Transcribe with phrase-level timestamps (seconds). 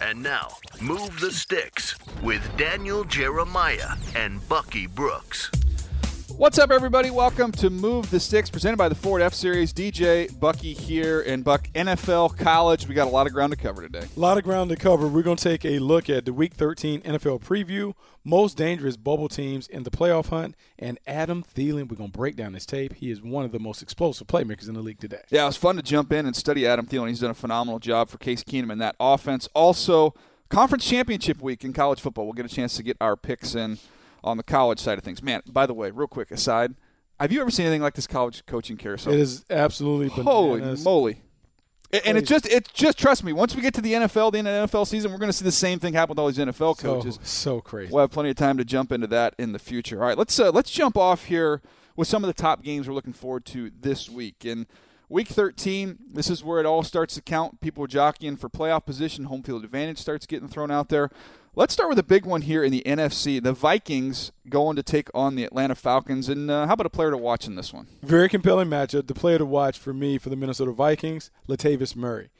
[0.00, 0.48] And now,
[0.80, 5.50] Move the Sticks with Daniel Jeremiah and Bucky Brooks.
[6.38, 7.10] What's up, everybody?
[7.10, 9.72] Welcome to Move the Sticks, presented by the Ford F Series.
[9.72, 12.86] DJ Bucky here, and Buck NFL College.
[12.86, 14.06] We got a lot of ground to cover today.
[14.16, 15.08] A lot of ground to cover.
[15.08, 19.28] We're going to take a look at the Week 13 NFL preview, most dangerous bubble
[19.28, 21.90] teams in the playoff hunt, and Adam Thielen.
[21.90, 22.94] We're going to break down his tape.
[22.94, 25.22] He is one of the most explosive playmakers in the league today.
[25.30, 27.08] Yeah, it was fun to jump in and study Adam Thielen.
[27.08, 29.48] He's done a phenomenal job for Case Keenum in that offense.
[29.54, 30.14] Also,
[30.50, 32.26] conference championship week in college football.
[32.26, 33.80] We'll get a chance to get our picks in
[34.24, 35.22] on the college side of things.
[35.22, 36.74] Man, by the way, real quick aside,
[37.20, 39.12] have you ever seen anything like this college coaching carousel?
[39.12, 40.84] It is absolutely holy bananas.
[40.84, 41.22] moly.
[42.04, 43.32] And it just it just trust me.
[43.32, 45.36] Once we get to the NFL, the end of the NFL season, we're going to
[45.36, 47.18] see the same thing happen with all these NFL So, coaches.
[47.22, 47.90] so crazy.
[47.90, 50.02] We'll have plenty of time to jump into that in the future.
[50.02, 51.62] All right, let's uh, let's jump off here
[51.96, 54.44] with some of the top games we're looking forward to this week.
[54.44, 54.66] In
[55.08, 57.60] week 13, this is where it all starts to count.
[57.60, 61.10] People jockeying for playoff position, home field advantage starts getting thrown out there.
[61.54, 63.42] Let's start with a big one here in the NFC.
[63.42, 67.10] The Vikings going to take on the Atlanta Falcons, and uh, how about a player
[67.10, 67.88] to watch in this one?
[68.02, 69.08] Very compelling matchup.
[69.08, 72.30] The player to watch for me for the Minnesota Vikings, Latavius Murray.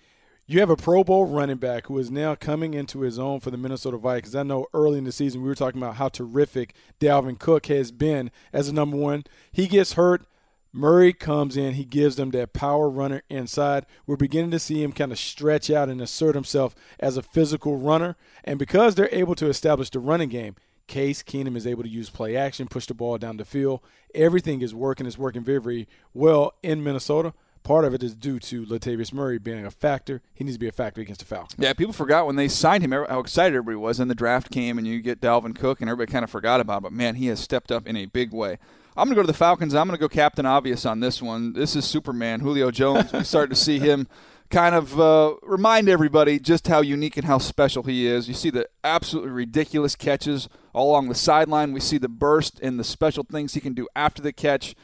[0.46, 3.50] You have a Pro Bowl running back who is now coming into his own for
[3.50, 4.34] the Minnesota Vikings.
[4.34, 7.90] I know early in the season we were talking about how terrific Dalvin Cook has
[7.90, 9.24] been as a number one.
[9.52, 10.24] He gets hurt.
[10.72, 13.86] Murray comes in, he gives them that power runner inside.
[14.06, 17.78] We're beginning to see him kind of stretch out and assert himself as a physical
[17.78, 18.16] runner.
[18.44, 20.56] And because they're able to establish the running game,
[20.86, 23.80] Case Keenum is able to use play action, push the ball down the field.
[24.14, 25.06] Everything is working.
[25.06, 27.34] It's working very, very well in Minnesota.
[27.62, 30.22] Part of it is due to Latavius Murray being a factor.
[30.32, 31.56] He needs to be a factor against the Falcons.
[31.58, 34.00] Yeah, people forgot when they signed him how excited everybody was.
[34.00, 36.78] And the draft came, and you get Dalvin Cook, and everybody kind of forgot about
[36.78, 36.82] it.
[36.84, 38.58] But man, he has stepped up in a big way.
[38.98, 39.76] I'm going to go to the Falcons.
[39.76, 41.52] I'm going to go Captain Obvious on this one.
[41.52, 43.12] This is Superman, Julio Jones.
[43.12, 44.08] we start to see him
[44.50, 48.26] kind of uh, remind everybody just how unique and how special he is.
[48.26, 51.72] You see the absolutely ridiculous catches all along the sideline.
[51.72, 54.74] We see the burst and the special things he can do after the catch.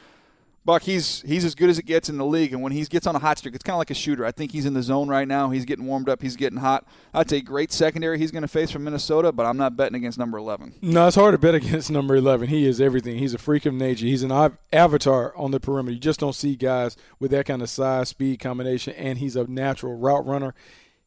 [0.65, 3.05] Buck, he's he's as good as it gets in the league, and when he gets
[3.05, 4.25] on a hot streak, it's kind of like a shooter.
[4.25, 5.51] I think he's in the zone right now.
[5.51, 6.23] He's getting warmed up.
[6.23, 6.87] He's getting hot.
[7.13, 10.17] That's a great secondary he's going to face from Minnesota, but I'm not betting against
[10.17, 10.73] number 11.
[10.81, 12.47] No, it's hard to bet against number 11.
[12.47, 13.19] He is everything.
[13.19, 14.07] He's a freak of nature.
[14.07, 15.93] He's an av- avatar on the perimeter.
[15.93, 19.45] You just don't see guys with that kind of size, speed combination, and he's a
[19.45, 20.55] natural route runner.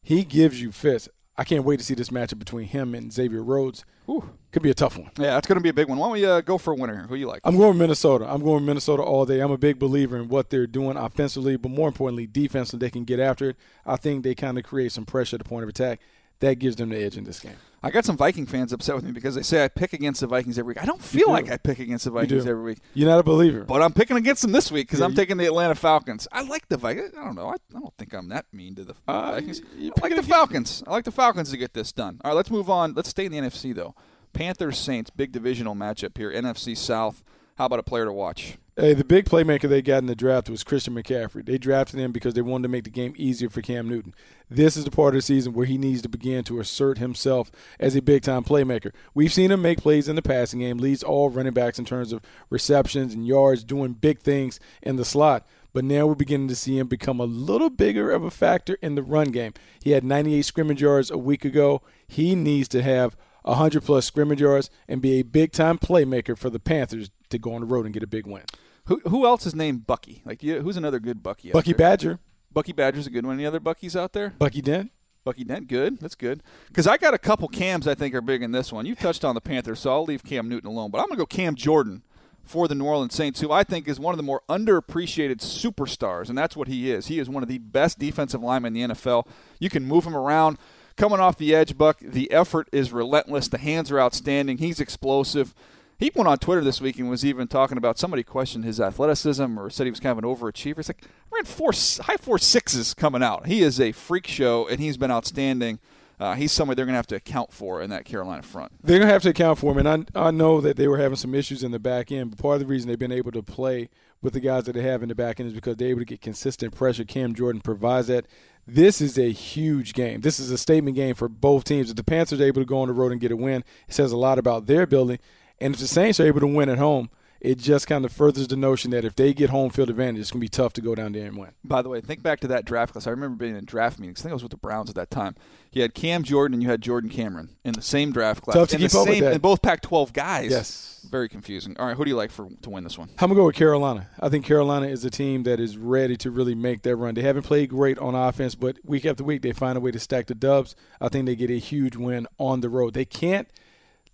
[0.01, 1.09] He gives you fits.
[1.37, 3.83] I can't wait to see this matchup between him and Xavier Rhodes.
[4.09, 4.29] Ooh.
[4.51, 5.11] Could be a tough one.
[5.17, 5.99] Yeah, that's going to be a big one.
[5.99, 7.05] Why don't we uh, go for a winner here?
[7.07, 7.41] Who you like?
[7.43, 8.25] I'm going Minnesota.
[8.27, 9.41] I'm going Minnesota all day.
[9.41, 12.85] I'm a big believer in what they're doing offensively, but more importantly, defensively.
[12.87, 13.57] They can get after it.
[13.85, 15.99] I think they kind of create some pressure at the point of attack.
[16.39, 17.57] That gives them the edge in this game.
[17.83, 20.27] I got some Viking fans upset with me because they say I pick against the
[20.27, 20.81] Vikings every week.
[20.81, 21.33] I don't feel do.
[21.33, 22.79] like I pick against the Vikings every week.
[22.93, 23.65] You're not a believer.
[23.65, 26.27] But I'm picking against them this week because Yeah, I'm you- taking the Atlanta Falcons.
[26.31, 27.11] I like the Vikings.
[27.19, 27.47] I don't know.
[27.49, 29.61] I, I don't think I'm that mean to the Uh, Vikings.
[29.77, 30.81] I like the Falcons.
[30.87, 32.19] I like the Falcons to get this done.
[32.23, 32.93] All right, let's move on.
[32.93, 33.93] Let's stay in the NFC though.
[34.33, 36.31] Panthers Saints big divisional matchup here.
[36.31, 37.23] NFC South.
[37.57, 38.57] How about a player to watch?
[38.77, 41.45] Hey, the big playmaker they got in the draft was Christian McCaffrey.
[41.45, 44.15] They drafted him because they wanted to make the game easier for Cam Newton.
[44.49, 47.51] This is the part of the season where he needs to begin to assert himself
[47.77, 48.93] as a big time playmaker.
[49.13, 52.13] We've seen him make plays in the passing game, leads all running backs in terms
[52.13, 55.45] of receptions and yards, doing big things in the slot.
[55.73, 58.95] but now we're beginning to see him become a little bigger of a factor in
[58.95, 59.53] the run game.
[59.83, 61.81] He had 98 scrimmage yards a week ago.
[62.07, 63.15] He needs to have
[63.49, 67.53] 100 plus scrimmage yards and be a big time playmaker for the Panthers to go
[67.53, 68.43] on the road and get a big win.
[68.85, 70.21] Who, who else is named Bucky?
[70.25, 71.51] Like, who's another good Bucky?
[71.51, 72.19] Bucky Badger.
[72.51, 73.35] Bucky Badger's a good one.
[73.35, 74.33] Any other Buckies out there?
[74.39, 74.91] Bucky Dent.
[75.23, 75.99] Bucky Dent, good.
[75.99, 76.41] That's good.
[76.67, 78.85] Because I got a couple Cams I think are big in this one.
[78.85, 80.89] You touched on the Panthers, so I'll leave Cam Newton alone.
[80.89, 82.03] But I'm going to go Cam Jordan
[82.43, 86.29] for the New Orleans Saints, who I think is one of the more underappreciated superstars,
[86.29, 87.05] and that's what he is.
[87.05, 89.27] He is one of the best defensive linemen in the NFL.
[89.59, 90.57] You can move him around.
[90.99, 93.47] Coming off the edge, Buck, the effort is relentless.
[93.47, 94.57] The hands are outstanding.
[94.57, 95.55] He's explosive.
[95.97, 99.57] He went on Twitter this week and was even talking about somebody questioned his athleticism
[99.57, 100.79] or said he was kind of an overachiever.
[100.79, 103.47] It's like ran four high four sixes coming out.
[103.47, 105.79] He is a freak show and he's been outstanding.
[106.19, 108.73] Uh, he's somebody they're going to have to account for in that Carolina front.
[108.83, 110.97] They're going to have to account for him, and I, I know that they were
[110.97, 112.31] having some issues in the back end.
[112.31, 113.89] But part of the reason they've been able to play
[114.21, 116.05] with the guys that they have in the back end is because they're able to
[116.05, 117.05] get consistent pressure.
[117.05, 118.25] Cam Jordan provides that.
[118.73, 120.21] This is a huge game.
[120.21, 121.89] This is a statement game for both teams.
[121.89, 123.93] If the Panthers are able to go on the road and get a win, it
[123.93, 125.19] says a lot about their building.
[125.59, 127.09] And if the Saints are able to win at home,
[127.41, 130.31] it just kind of furthers the notion that if they get home field advantage, it's
[130.31, 131.51] going to be tough to go down there and win.
[131.63, 133.07] By the way, think back to that draft class.
[133.07, 134.19] I remember being in draft meetings.
[134.19, 135.35] I think I was with the Browns at that time.
[135.71, 138.55] You had Cam Jordan and you had Jordan Cameron in the same draft class.
[138.55, 139.33] Tough to in keep the up same, with that.
[139.33, 140.51] And both Pac-12 guys.
[140.51, 140.98] Yes.
[141.09, 141.75] Very confusing.
[141.79, 143.09] All right, who do you like for to win this one?
[143.09, 144.07] I'm gonna go with Carolina.
[144.19, 147.15] I think Carolina is a team that is ready to really make that run.
[147.15, 149.99] They haven't played great on offense, but week after week they find a way to
[149.99, 150.75] stack the dubs.
[151.01, 152.93] I think they get a huge win on the road.
[152.93, 153.49] They can't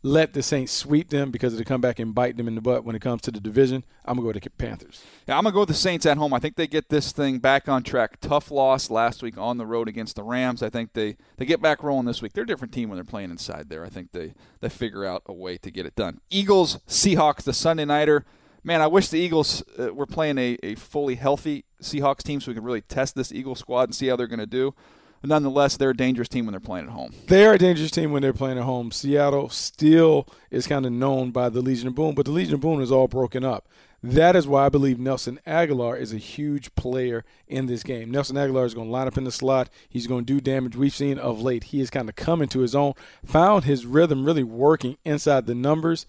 [0.06, 2.86] let the Saints sweep them because it'll come back and bite them in the butt
[2.86, 3.84] when it comes to the division.
[4.06, 5.04] I'm going to go the Panthers.
[5.28, 6.32] Yeah, I'm going to go with the Saints at home.
[6.32, 8.22] I think they get this thing back on track.
[8.22, 10.62] Tough loss last week on the road against the Rams.
[10.62, 12.34] I think they, they get back rolling this week.
[12.34, 13.84] They're a different team when they're playing inside there.
[13.84, 16.22] I think they, they figure out a way to get it done.
[16.30, 18.26] Eagles, Seahawks, the Sunday Nighter.
[18.64, 22.52] Man, I wish the Eagles uh, were playing a, a fully healthy Seahawks team so
[22.52, 24.76] we could really test this Eagle squad and see how they're going to do
[25.28, 27.12] nonetheless, they're a dangerous team when they're playing at home.
[27.28, 28.92] They are a dangerous team when they're playing at home.
[28.92, 32.60] Seattle still is kind of known by the Legion of Boom, but the Legion of
[32.62, 33.68] Boom is all broken up.
[34.04, 38.12] That is why I believe Nelson Agholor is a huge player in this game.
[38.12, 39.70] Nelson Agholor is going to line up in the slot.
[39.90, 40.76] He's going to do damage.
[40.76, 42.94] We've seen of late he is kind of coming to his own,
[43.26, 46.06] found his rhythm really working inside the numbers.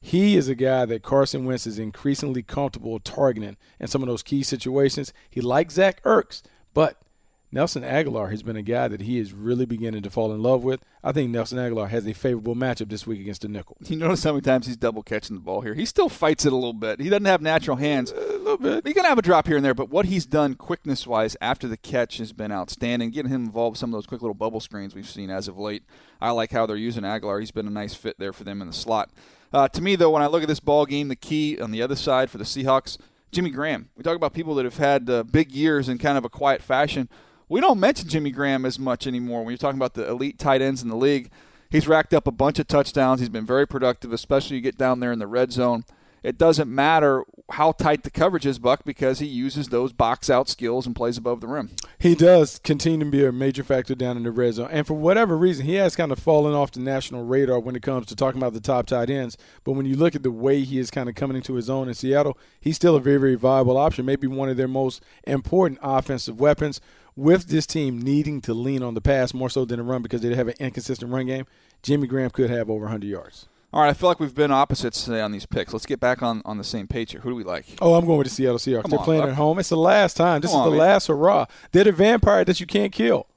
[0.00, 4.22] He is a guy that Carson Wentz is increasingly comfortable targeting in some of those
[4.22, 5.12] key situations.
[5.28, 6.42] He likes Zach Ertz,
[6.72, 7.02] but–
[7.52, 10.62] Nelson Agholor has been a guy that he is really beginning to fall in love
[10.62, 10.84] with.
[11.02, 13.76] I think Nelson Agholor has a favorable matchup this week against the nickel.
[13.84, 15.74] You notice how many times he's double catching the ball here.
[15.74, 17.00] He still fights it a little bit.
[17.00, 18.12] He doesn't have natural hands.
[18.12, 18.86] A little bit.
[18.86, 21.36] He's going to have a drop here and there, but what he's done quickness wise
[21.40, 23.10] after the catch has been outstanding.
[23.10, 25.58] Getting him involved with some of those quick little bubble screens we've seen as of
[25.58, 25.82] late.
[26.20, 27.40] I like how they're using Agholor.
[27.40, 29.10] He's been a nice fit there for them in the slot.
[29.52, 31.82] Uh, to me, though, when I look at this ball game, the key on the
[31.82, 32.96] other side for the Seahawks,
[33.32, 33.88] Jimmy Graham.
[33.96, 36.62] We talk about people that have had uh, big years in kind of a quiet
[36.62, 37.08] fashion
[37.50, 40.62] we don't mention Jimmy Graham as much anymore when you're talking about the elite tight
[40.62, 41.30] ends in the league.
[41.68, 43.20] He's racked up a bunch of touchdowns.
[43.20, 45.84] He's been very productive, especially you get down there in the red zone.
[46.22, 50.48] It doesn't matter how tight the coverage is, Buck, because he uses those box out
[50.48, 51.70] skills and plays above the rim.
[51.98, 54.68] He does continue to be a major factor down in the red zone.
[54.70, 57.82] And for whatever reason, he has kind of fallen off the national radar when it
[57.82, 59.38] comes to talking about the top tight ends.
[59.64, 61.88] But when you look at the way he is kind of coming into his own
[61.88, 65.80] in Seattle, he's still a very, very viable option, maybe one of their most important
[65.82, 66.80] offensive weapons
[67.20, 70.22] with this team needing to lean on the pass more so than the run because
[70.22, 71.46] they have an inconsistent run game,
[71.82, 73.46] Jimmy Graham could have over 100 yards.
[73.72, 75.72] All right, I feel like we've been opposites today on these picks.
[75.72, 77.20] Let's get back on, on the same page here.
[77.20, 77.66] Who do we like?
[77.80, 78.82] Oh, I'm going with the Seattle Seahawks.
[78.82, 79.30] Come They're on, playing Buck.
[79.30, 79.58] at home.
[79.60, 80.40] It's the last time.
[80.40, 80.88] This Come is on, the man.
[80.88, 81.46] last hurrah.
[81.70, 83.28] They're the vampire that you can't kill.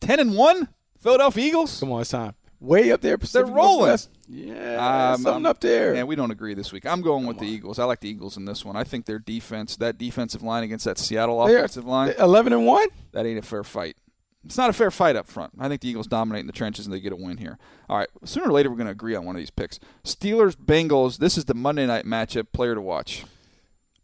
[0.00, 0.68] Ten and one,
[1.00, 1.80] Philadelphia Eagles.
[1.80, 2.34] Come on, it's time.
[2.62, 3.78] Way up there, Pacific They're rolling.
[3.80, 4.10] Northwest.
[4.28, 5.94] Yeah, Um, something up there.
[5.94, 6.86] And we don't agree this week.
[6.86, 7.78] I'm going with the Eagles.
[7.80, 8.76] I like the Eagles in this one.
[8.76, 12.52] I think their defense, that defensive line against that Seattle They are- offensive line, 11
[12.52, 12.86] and one.
[13.12, 13.96] that ain't a fair fight.
[14.44, 15.52] It's not a fair fight up front.
[15.58, 17.58] I think the Eagles dominate in the trenches and they get a win here.
[17.88, 19.78] All right, sooner or later we're going to agree on one of these picks.
[20.04, 21.18] Steelers Bengals.
[21.18, 22.46] This is the Monday night matchup.
[22.52, 23.24] Player to watch.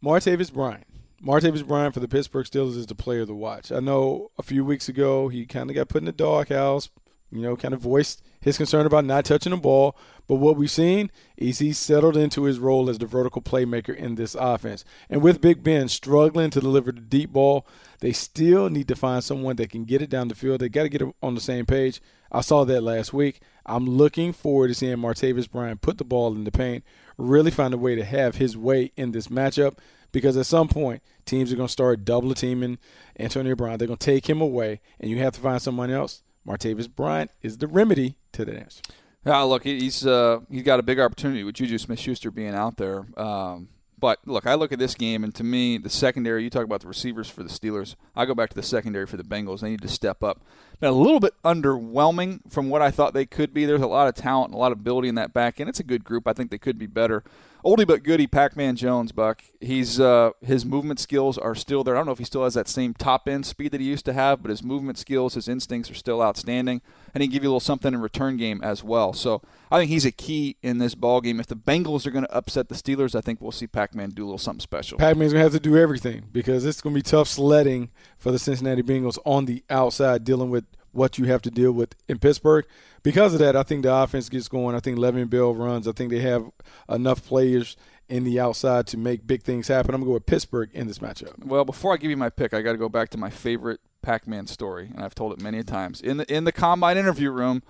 [0.03, 0.85] Martavis Bryant.
[1.21, 3.71] Martavis Bryant for the Pittsburgh Steelers is the player to watch.
[3.71, 6.89] I know a few weeks ago he kind of got put in the doghouse,
[7.31, 9.95] you know, kind of voiced his concern about not touching the ball.
[10.27, 14.15] But what we've seen is he's settled into his role as the vertical playmaker in
[14.15, 14.85] this offense.
[15.09, 17.65] And with Big Ben struggling to deliver the deep ball,
[17.99, 20.61] they still need to find someone that can get it down the field.
[20.61, 22.01] They got to get on the same page.
[22.31, 23.41] I saw that last week.
[23.65, 26.83] I'm looking forward to seeing Martavis Bryant put the ball in the paint,
[27.17, 29.77] really find a way to have his way in this matchup
[30.11, 32.77] because at some point teams are going to start double teaming
[33.19, 33.77] Antonio Brown.
[33.77, 36.23] They're going to take him away, and you have to find someone else.
[36.47, 38.81] Martavis Bryant is the remedy to that answer.
[39.25, 42.77] Yeah, look, he- he's uh, he's got a big opportunity with Juju Smith-Schuster being out
[42.77, 43.05] there.
[43.19, 43.69] Um,
[43.99, 46.41] But look, I look at this game, and to me, the secondary.
[46.43, 47.95] You talk about the receivers for the Steelers.
[48.15, 49.59] I go back to the secondary for the Bengals.
[49.59, 50.41] They need to step up.
[50.79, 53.65] Been a little bit underwhelming from what I thought they could be.
[53.65, 55.69] There's a lot of talent and a lot of ability in that back end.
[55.69, 56.27] It's a good group.
[56.27, 57.23] I think they could be better
[57.63, 59.43] oldie but goodie Pac-Man Jones, Buck.
[59.59, 61.95] He's uh, his movement skills are still there.
[61.95, 64.05] I don't know if he still has that same top end speed that he used
[64.05, 66.81] to have, but his movement skills, his instincts are still outstanding,
[67.13, 69.13] and he can give you a little something in return game as well.
[69.13, 71.39] So I think he's a key in this ball game.
[71.39, 74.23] If the Bengals are going to upset the Steelers, I think we'll see Pac-Man do
[74.23, 74.97] a little something special.
[74.97, 78.31] Pac-Man's going to have to do everything because it's going to be tough sledding for
[78.31, 82.19] the Cincinnati Bengals on the outside, dealing with what you have to deal with in
[82.19, 82.65] Pittsburgh
[83.03, 84.75] because of that, I think the offense gets going.
[84.75, 85.87] I think Le'Veon Bell runs.
[85.87, 86.49] I think they have
[86.89, 87.77] enough players
[88.07, 89.93] in the outside to make big things happen.
[89.93, 91.45] I'm going to go with Pittsburgh in this matchup.
[91.45, 93.79] Well, before I give you my pick, I got to go back to my favorite
[94.01, 96.01] Pac-Man story, and I've told it many times.
[96.01, 97.63] In the in the combine interview room,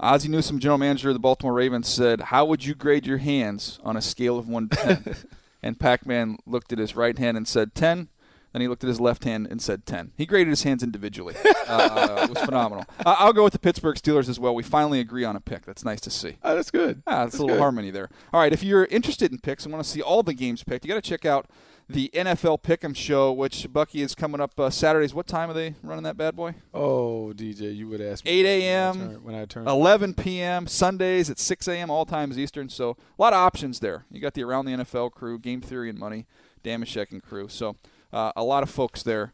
[0.00, 3.78] Ozzie Newsome, general manager of the Baltimore Ravens, said, "How would you grade your hands
[3.84, 5.16] on a scale of one to 10?
[5.62, 8.08] and Pac-Man looked at his right hand and said, 10.
[8.56, 10.12] Then he looked at his left hand and said 10.
[10.16, 11.34] He graded his hands individually.
[11.68, 12.86] uh, it was phenomenal.
[13.04, 14.54] Uh, I'll go with the Pittsburgh Steelers as well.
[14.54, 15.66] We finally agree on a pick.
[15.66, 16.38] That's nice to see.
[16.42, 17.02] Oh, that's good.
[17.06, 17.60] Ah, that's, that's a little good.
[17.60, 18.08] harmony there.
[18.32, 20.86] All right, if you're interested in picks and want to see all the games picked,
[20.86, 21.50] you got to check out
[21.86, 25.12] the NFL Pick'em Show, which Bucky is coming up uh, Saturdays.
[25.12, 26.54] What time are they running that bad boy?
[26.72, 28.30] Oh, DJ, you would ask me.
[28.30, 29.22] 8 a.m.
[29.22, 29.68] When I turn.
[29.68, 30.66] 11 p.m.
[30.66, 31.90] Sundays at 6 a.m.
[31.90, 32.70] All times Eastern.
[32.70, 34.06] So a lot of options there.
[34.10, 36.24] You got the Around the NFL crew, Game Theory and Money,
[36.64, 37.48] Damashek and crew.
[37.48, 37.76] So
[38.12, 39.32] uh, a lot of folks there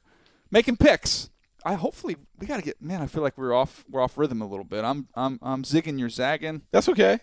[0.51, 1.31] making picks.
[1.65, 3.03] I hopefully we got to get man.
[3.03, 4.85] I feel like we're off we're off rhythm a little bit.
[4.85, 6.63] I'm I'm I'm zigging, you're zagging.
[6.71, 7.21] That's okay.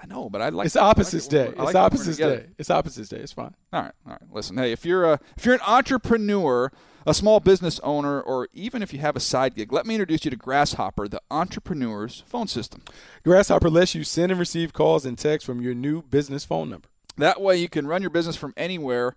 [0.00, 1.46] I know, but I like it's opposites like day.
[1.56, 2.46] Like it's opposites day.
[2.58, 3.16] It's opposites day.
[3.16, 3.54] It's fine.
[3.72, 4.22] All right, all right.
[4.30, 6.70] Listen, hey, if you're a if you're an entrepreneur,
[7.06, 10.24] a small business owner, or even if you have a side gig, let me introduce
[10.24, 12.82] you to Grasshopper, the entrepreneur's phone system.
[13.24, 16.88] Grasshopper lets you send and receive calls and texts from your new business phone number.
[17.16, 19.14] That way, you can run your business from anywhere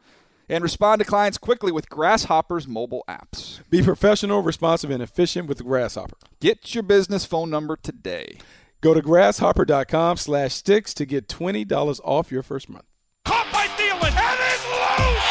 [0.49, 3.61] and respond to clients quickly with Grasshopper's mobile apps.
[3.69, 6.17] Be professional, responsive, and efficient with Grasshopper.
[6.39, 8.39] Get your business phone number today.
[8.81, 12.85] Go to grasshopper.com slash sticks to get $20 off your first month.
[13.25, 15.29] Caught by Thielen, and it's loose!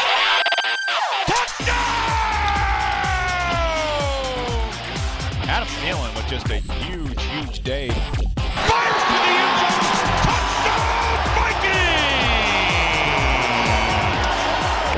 [1.25, 1.75] Touchdown!
[5.49, 6.61] Adam Thielen with just a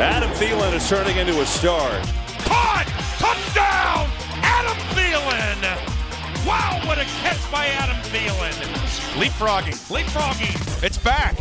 [0.01, 1.91] Adam Thielen is turning into a star.
[2.39, 2.87] Caught!
[3.19, 4.09] Touchdown!
[4.41, 5.61] Adam Thielen!
[6.43, 8.51] Wow, what a catch by Adam Thielen!
[9.21, 11.37] Leapfrogging, leapfrogging, it's back.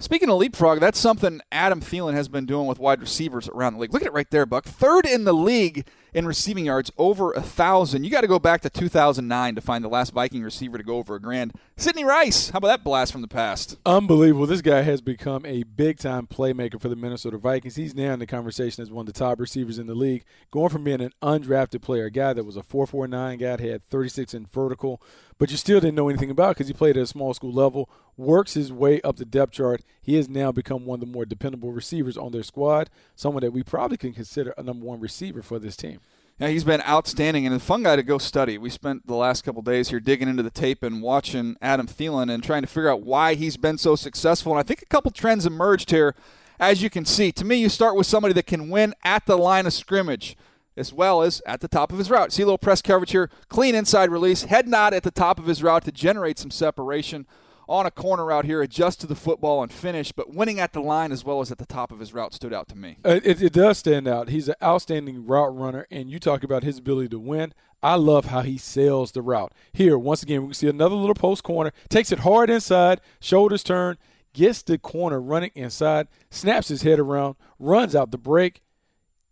[0.00, 3.78] Speaking of leapfrog, that's something Adam Thielen has been doing with wide receivers around the
[3.78, 3.92] league.
[3.92, 4.64] Look at it right there, Buck.
[4.64, 8.04] Third in the league in receiving yards, over a thousand.
[8.04, 10.96] You got to go back to 2009 to find the last Viking receiver to go
[10.96, 11.52] over a grand.
[11.76, 13.76] Sidney Rice, how about that blast from the past?
[13.86, 14.46] Unbelievable.
[14.46, 17.76] This guy has become a big time playmaker for the Minnesota Vikings.
[17.76, 20.68] He's now in the conversation as one of the top receivers in the league, going
[20.68, 24.46] from being an undrafted player, a guy that was a 4.49 guy, had 36 in
[24.46, 25.02] vertical,
[25.38, 27.90] but you still didn't know anything about because he played at a small school level,
[28.16, 29.82] works his way up the depth chart.
[30.00, 33.52] He has now become one of the more dependable receivers on their squad, someone that
[33.52, 35.98] we probably can consider a number one receiver for this team.
[36.38, 38.58] Yeah, he's been outstanding and a fun guy to go study.
[38.58, 42.32] We spent the last couple days here digging into the tape and watching Adam Thielen
[42.32, 44.52] and trying to figure out why he's been so successful.
[44.52, 46.14] And I think a couple trends emerged here.
[46.58, 49.36] As you can see, to me, you start with somebody that can win at the
[49.36, 50.36] line of scrimmage
[50.76, 52.32] as well as at the top of his route.
[52.32, 55.46] See a little press coverage here, clean inside release, head nod at the top of
[55.46, 57.26] his route to generate some separation
[57.72, 60.80] on a corner out here, adjust to the football and finish, but winning at the
[60.80, 62.98] line as well as at the top of his route stood out to me.
[63.02, 64.28] Uh, it, it does stand out.
[64.28, 67.54] He's an outstanding route runner, and you talk about his ability to win.
[67.82, 69.52] I love how he sails the route.
[69.72, 73.64] Here, once again, we can see another little post corner, takes it hard inside, shoulders
[73.64, 73.96] turn,
[74.34, 78.60] gets the corner running inside, snaps his head around, runs out the break,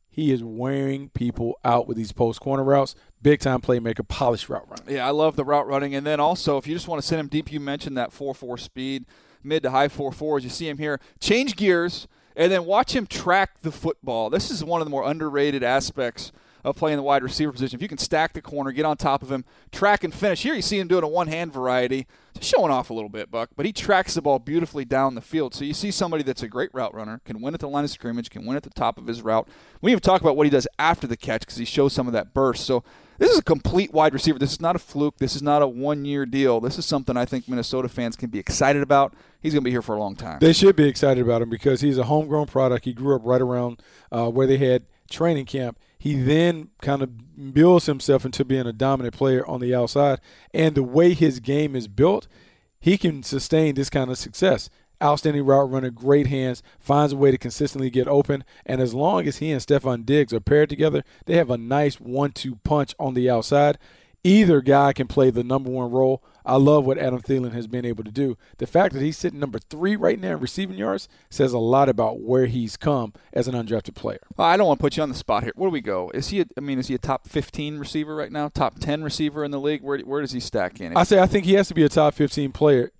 [0.09, 2.95] he is wearing people out with these post corner routes.
[3.23, 4.83] Big time playmaker, polished route runner.
[4.91, 5.95] Yeah, I love the route running.
[5.95, 8.35] And then also, if you just want to send him deep, you mentioned that 4
[8.35, 9.05] 4 speed,
[9.43, 10.43] mid to high 4 4s.
[10.43, 11.01] You see him here.
[11.21, 14.31] Change gears and then watch him track the football.
[14.31, 16.33] This is one of the more underrated aspects
[16.65, 17.77] of playing the wide receiver position.
[17.77, 20.43] If you can stack the corner, get on top of him, track and finish.
[20.43, 23.31] Here you see him doing a one hand variety, just showing off a little bit,
[23.31, 25.55] Buck, but he tracks the ball beautifully down the field.
[25.55, 27.91] So you see somebody that's a great route runner, can win at the line of
[27.91, 29.49] scrimmage, can win at the top of his route.
[29.81, 32.13] We even talk about what he does after the catch because he shows some of
[32.13, 32.67] that burst.
[32.67, 32.85] So
[33.21, 34.41] this is a complete wide receiver.
[34.41, 35.19] This is not a fluke.
[35.19, 36.61] This is not a one year deal.
[36.61, 39.15] This is something I think Minnesota fans can be excited about.
[39.41, 40.41] He's going to be here for a long time.
[40.41, 42.85] They should be excited about him because he's a homegrown product.
[42.85, 47.53] He grew up right around uh, where they had training camp he then kind of
[47.53, 50.19] builds himself into being a dominant player on the outside.
[50.55, 52.27] And the way his game is built,
[52.81, 54.71] he can sustain this kind of success.
[55.03, 58.45] Outstanding route runner, great hands, finds a way to consistently get open.
[58.67, 62.01] And as long as he and Stefon Diggs are paired together, they have a nice
[62.01, 63.79] one two punch on the outside.
[64.23, 66.23] Either guy can play the number one role.
[66.45, 68.37] I love what Adam Thielen has been able to do.
[68.59, 71.89] The fact that he's sitting number three right now in receiving yards says a lot
[71.89, 74.21] about where he's come as an undrafted player.
[74.37, 75.53] Well, I don't want to put you on the spot here.
[75.57, 76.11] Where do we go?
[76.13, 76.41] Is he?
[76.41, 78.49] A, I mean, is he a top 15 receiver right now?
[78.49, 79.83] Top 10 receiver in the league?
[79.83, 80.97] Where where does he stack in?
[80.97, 82.93] I say I think he has to be a top 15 player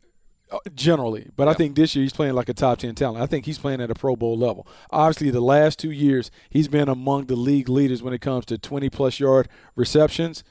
[0.51, 3.23] Uh, generally, but I think this year he's playing like a top 10 talent.
[3.23, 4.67] I think he's playing at a Pro Bowl level.
[4.91, 8.59] Obviously, the last two years, he's been among the league leaders when it comes to
[8.59, 10.43] 20 plus yard receptions.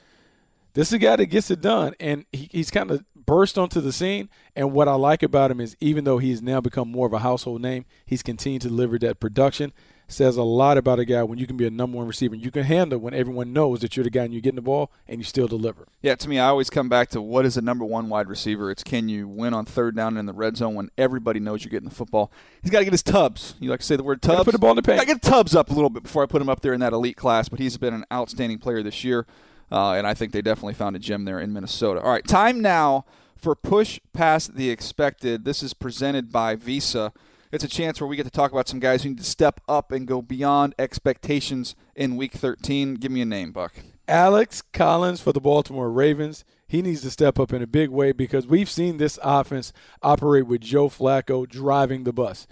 [0.73, 3.81] This is a guy that gets it done, and he, he's kind of burst onto
[3.81, 4.29] the scene.
[4.55, 7.19] And what I like about him is, even though he's now become more of a
[7.19, 9.73] household name, he's continued to deliver that production.
[10.11, 12.33] Says a lot about a guy when you can be a number one receiver.
[12.33, 14.91] You can handle when everyone knows that you're the guy and you're getting the ball
[15.07, 15.87] and you still deliver.
[16.01, 18.71] Yeah, to me, I always come back to what is a number one wide receiver?
[18.71, 21.69] It's can you win on third down in the red zone when everybody knows you're
[21.69, 22.31] getting the football?
[22.63, 23.53] He's got to get his tubs.
[23.59, 24.45] You like to say the word tubs?
[24.45, 24.99] Put the ball in the paint.
[24.99, 26.91] I get tubs up a little bit before I put him up there in that
[26.91, 29.27] elite class, but he's been an outstanding player this year.
[29.71, 32.01] Uh, and I think they definitely found a gem there in Minnesota.
[32.01, 33.05] All right, time now
[33.37, 35.45] for Push Past the Expected.
[35.45, 37.13] This is presented by Visa.
[37.51, 39.59] It's a chance where we get to talk about some guys who need to step
[39.67, 42.93] up and go beyond expectations in Week 13.
[42.95, 43.73] Give me a name, Buck.
[44.07, 46.45] Alex Collins for the Baltimore Ravens.
[46.67, 50.45] He needs to step up in a big way because we've seen this offense operate
[50.45, 52.45] with Joe Flacco driving the bus.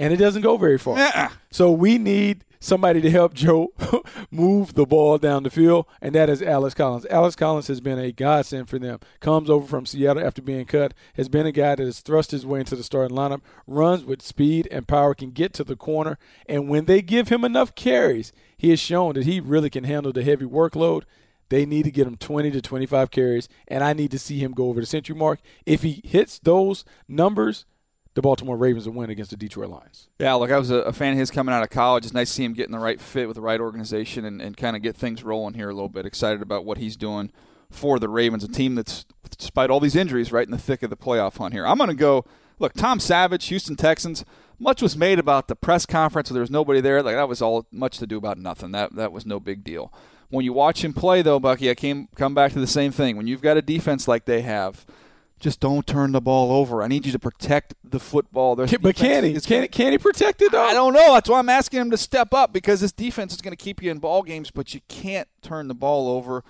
[0.00, 0.98] And it doesn't go very far.
[0.98, 1.28] Uh-uh.
[1.52, 3.72] So we need somebody to help Joe
[4.30, 7.06] move the ball down the field, and that is Alex Collins.
[7.10, 9.00] Alex Collins has been a godsend for them.
[9.20, 12.46] Comes over from Seattle after being cut, has been a guy that has thrust his
[12.46, 16.18] way into the starting lineup, runs with speed and power, can get to the corner,
[16.48, 20.12] and when they give him enough carries, he has shown that he really can handle
[20.12, 21.02] the heavy workload.
[21.50, 24.52] They need to get him 20 to 25 carries, and I need to see him
[24.52, 25.40] go over the century mark.
[25.66, 27.66] If he hits those numbers,
[28.14, 30.08] the Baltimore Ravens will win against the Detroit Lions.
[30.18, 32.04] Yeah, look, I was a, a, fan of his coming out of college.
[32.04, 34.56] It's nice to see him getting the right fit with the right organization and, and
[34.56, 36.06] kind of get things rolling here a little bit.
[36.06, 37.32] Excited about what he's doing
[37.70, 39.04] for the Ravens, a team that's,
[39.36, 41.66] despite all these injuries, right in the thick of the playoff hunt here.
[41.66, 42.24] I'm going to go,
[42.60, 44.24] look, Tom Savage, Houston Texans.
[44.60, 47.02] Much was made about the press conference where there was nobody there.
[47.02, 48.70] Like that was all much to do about nothing.
[48.70, 49.92] That that was no big deal.
[50.30, 53.16] When you watch him play, though, Bucky, I came come back to the same thing.
[53.16, 54.86] When you've got a defense like they have,
[55.44, 56.82] just don't turn the ball over.
[56.82, 58.56] I need you to protect the football.
[58.56, 59.38] There's but can he?
[59.38, 60.64] Can, can he protect it, though?
[60.64, 61.12] I don't know.
[61.12, 63.82] That's why I'm asking him to step up because this defense is going to keep
[63.82, 66.42] you in ball games, but you can't turn the ball over.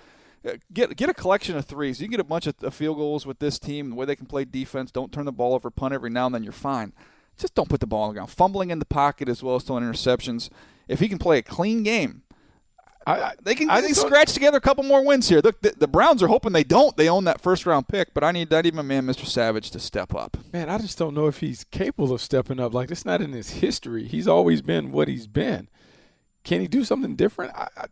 [0.47, 2.01] Uh, get get a collection of threes.
[2.01, 4.27] You can get a bunch of field goals with this team, the way they can
[4.27, 4.93] play defense.
[4.93, 6.45] Don't turn the ball over, punt every now and then.
[6.45, 6.93] You're fine.
[7.37, 8.31] Just don't put the ball on the ground.
[8.31, 10.51] Fumbling in the pocket as well as throwing interceptions.
[10.87, 12.23] If he can play a clean game,
[13.07, 15.41] I, they can, I can scratch together a couple more wins here.
[15.43, 16.97] Look, the, the, Browns are hoping they don't.
[16.97, 19.27] They own that first round pick, but I need that even man, Mr.
[19.27, 20.37] Savage, to step up.
[20.53, 22.73] Man, I just don't know if he's capable of stepping up.
[22.73, 24.07] Like it's not in his history.
[24.07, 25.69] He's always been what he's been.
[26.45, 27.55] Can he do something different?
[27.55, 27.87] I, I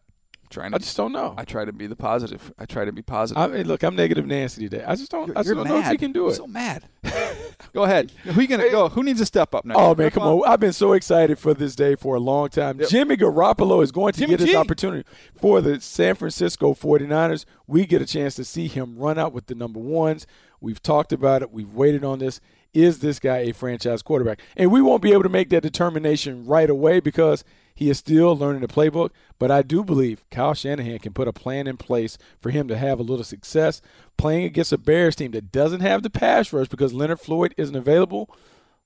[0.53, 1.35] trying to, I just don't know.
[1.37, 2.53] I try to be the positive.
[2.59, 3.43] I try to be positive.
[3.43, 4.85] I mean, look, I'm negative Nancy today.
[4.85, 5.29] I just don't.
[5.29, 5.71] You're, I just don't mad.
[5.71, 6.31] know if he can do it.
[6.31, 6.85] I'm so mad.
[7.73, 8.13] go ahead.
[8.25, 8.89] Who you gonna go?
[8.89, 9.75] Who needs to step up now?
[9.77, 10.43] Oh man, come on.
[10.47, 12.79] I've been so excited for this day for a long time.
[12.81, 12.89] Yep.
[12.89, 15.09] Jimmy Garoppolo is going to Jimmy get his opportunity
[15.41, 17.45] for the San Francisco 49ers.
[17.67, 20.27] We get a chance to see him run out with the number ones.
[20.61, 21.51] We've talked about it.
[21.51, 22.41] We've waited on this.
[22.73, 24.41] Is this guy a franchise quarterback?
[24.57, 28.37] And we won't be able to make that determination right away because he is still
[28.37, 32.19] learning the playbook, but I do believe Kyle Shanahan can put a plan in place
[32.41, 33.81] for him to have a little success
[34.17, 37.77] playing against a Bears team that doesn't have the pass rush because Leonard Floyd isn't
[37.77, 38.35] available.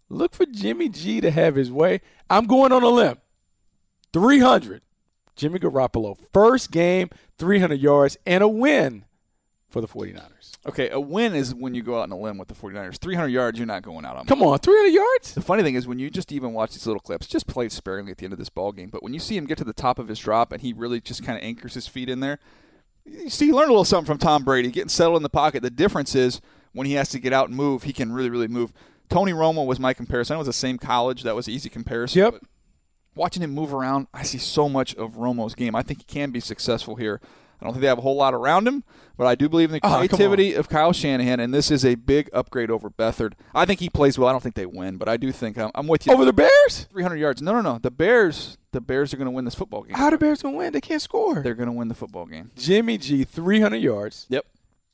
[0.08, 2.00] Look for Jimmy G to have his way.
[2.30, 3.18] I'm going on a limb.
[4.12, 4.82] 300.
[5.34, 9.04] Jimmy Garoppolo, first game, 300 yards, and a win
[9.68, 10.52] for the 49ers.
[10.66, 12.98] Okay, a win is when you go out on a limb with the 49ers.
[12.98, 14.26] 300 yards, you're not going out on.
[14.26, 15.34] Come on, 300 yards?
[15.34, 18.12] The funny thing is when you just even watch these little clips, just play sparingly
[18.12, 19.72] at the end of this ball game, but when you see him get to the
[19.72, 22.38] top of his drop and he really just kind of anchors his feet in there,
[23.04, 25.62] you see, he learned a little something from Tom Brady, getting settled in the pocket.
[25.62, 26.40] The difference is
[26.72, 28.72] when he has to get out and move, he can really, really move.
[29.08, 30.34] Tony Romo was my comparison.
[30.34, 31.22] I was the same college.
[31.22, 32.22] That was an easy comparison.
[32.22, 32.34] Yep.
[33.14, 35.74] Watching him move around, I see so much of Romo's game.
[35.74, 37.20] I think he can be successful here.
[37.60, 38.84] I don't think they have a whole lot around him,
[39.16, 41.84] but I do believe in the ah, creativity oh, of Kyle Shanahan, and this is
[41.84, 43.32] a big upgrade over Beathard.
[43.54, 44.28] I think he plays well.
[44.28, 46.12] I don't think they win, but I do think I'm, I'm with you.
[46.12, 46.86] Over the Bears?
[46.92, 47.40] 300 yards.
[47.40, 47.78] No, no, no.
[47.78, 48.58] The Bears.
[48.72, 49.96] The Bears are going to win this football game.
[49.96, 50.72] How the Bears going to win?
[50.72, 51.40] They can't score.
[51.42, 52.50] They're going to win the football game.
[52.56, 54.26] Jimmy G, 300 yards.
[54.28, 54.44] Yep.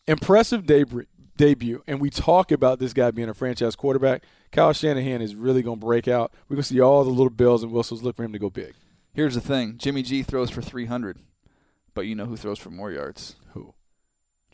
[0.06, 1.06] Impressive debut.
[1.34, 4.22] Debut, and we talk about this guy being a franchise quarterback.
[4.52, 6.32] Kyle Shanahan is really going to break out.
[6.48, 8.50] We're going to see all the little bells and whistles look for him to go
[8.50, 8.74] big.
[9.14, 11.18] Here's the thing Jimmy G throws for 300.
[11.94, 13.36] But you know who throws for more yards?
[13.52, 13.74] Who?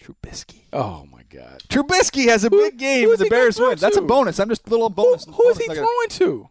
[0.00, 0.60] Trubisky.
[0.72, 1.62] Oh my God.
[1.68, 3.76] Trubisky has a big game who's the he gonna Bears win.
[3.78, 4.38] That's a bonus.
[4.38, 5.24] I'm just a little Who, bonus.
[5.24, 6.48] who is bonus he throwing to?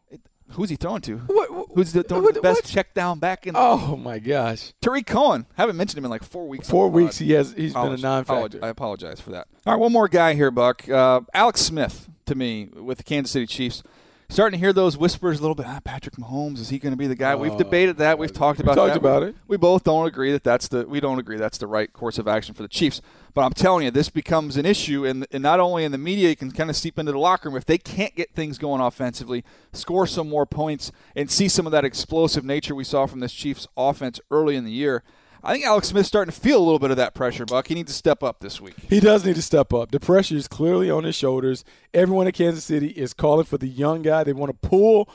[0.51, 1.17] Who's he throwing to?
[1.17, 2.65] What, what- Who's the, throwing what- the best what?
[2.65, 3.53] check down back in?
[3.57, 4.73] Oh my gosh.
[4.81, 5.45] Tarik Cohen.
[5.55, 6.69] Haven't mentioned him in like four weeks.
[6.69, 6.95] Four on pod.
[7.01, 8.59] weeks he has he's been a Apologize- non-factor.
[8.65, 9.47] I apologize for that.
[9.65, 10.87] All right, one more guy here, Buck.
[10.89, 13.81] Uh, Alex Smith to me with the Kansas City Chiefs.
[14.29, 15.65] Starting to hear those whispers a little bit.
[15.67, 17.33] Ah, Patrick Mahomes is he going to be the guy?
[17.33, 18.19] We've Oh, debated that.
[18.19, 18.99] We've talked we about talked that.
[18.99, 19.35] about it.
[19.47, 22.27] We both don't agree that that's the we don't agree that's the right course of
[22.27, 23.01] action for the Chiefs.
[23.33, 26.27] But I'm telling you, this becomes an issue, and, and not only in the media,
[26.29, 28.81] you can kind of seep into the locker room if they can't get things going
[28.81, 33.21] offensively, score some more points, and see some of that explosive nature we saw from
[33.21, 35.03] this Chiefs offense early in the year.
[35.43, 37.67] I think Alex Smith's starting to feel a little bit of that pressure, Buck.
[37.67, 38.75] He needs to step up this week.
[38.89, 39.91] He does need to step up.
[39.91, 41.63] The pressure is clearly on his shoulders.
[41.93, 44.23] Everyone in Kansas City is calling for the young guy.
[44.23, 45.09] They want to pull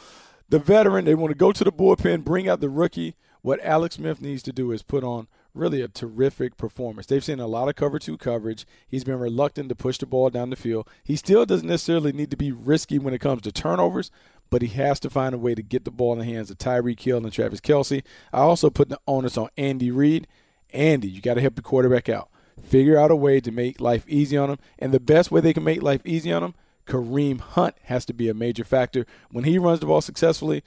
[0.48, 1.04] the veteran.
[1.04, 3.16] They want to go to the bullpen, bring out the rookie.
[3.42, 7.06] What Alex Smith needs to do is put on really a terrific performance.
[7.06, 8.64] They've seen a lot of cover two coverage.
[8.88, 10.88] He's been reluctant to push the ball down the field.
[11.02, 14.11] He still doesn't necessarily need to be risky when it comes to turnovers,
[14.52, 16.58] but he has to find a way to get the ball in the hands of
[16.58, 18.04] Tyreek Hill and Travis Kelce.
[18.34, 20.28] I also put the onus on Andy Reid.
[20.74, 22.28] Andy, you got to help the quarterback out.
[22.62, 24.58] Figure out a way to make life easy on him.
[24.78, 26.54] And the best way they can make life easy on him,
[26.86, 29.06] Kareem Hunt has to be a major factor.
[29.30, 30.62] When he runs the ball successfully,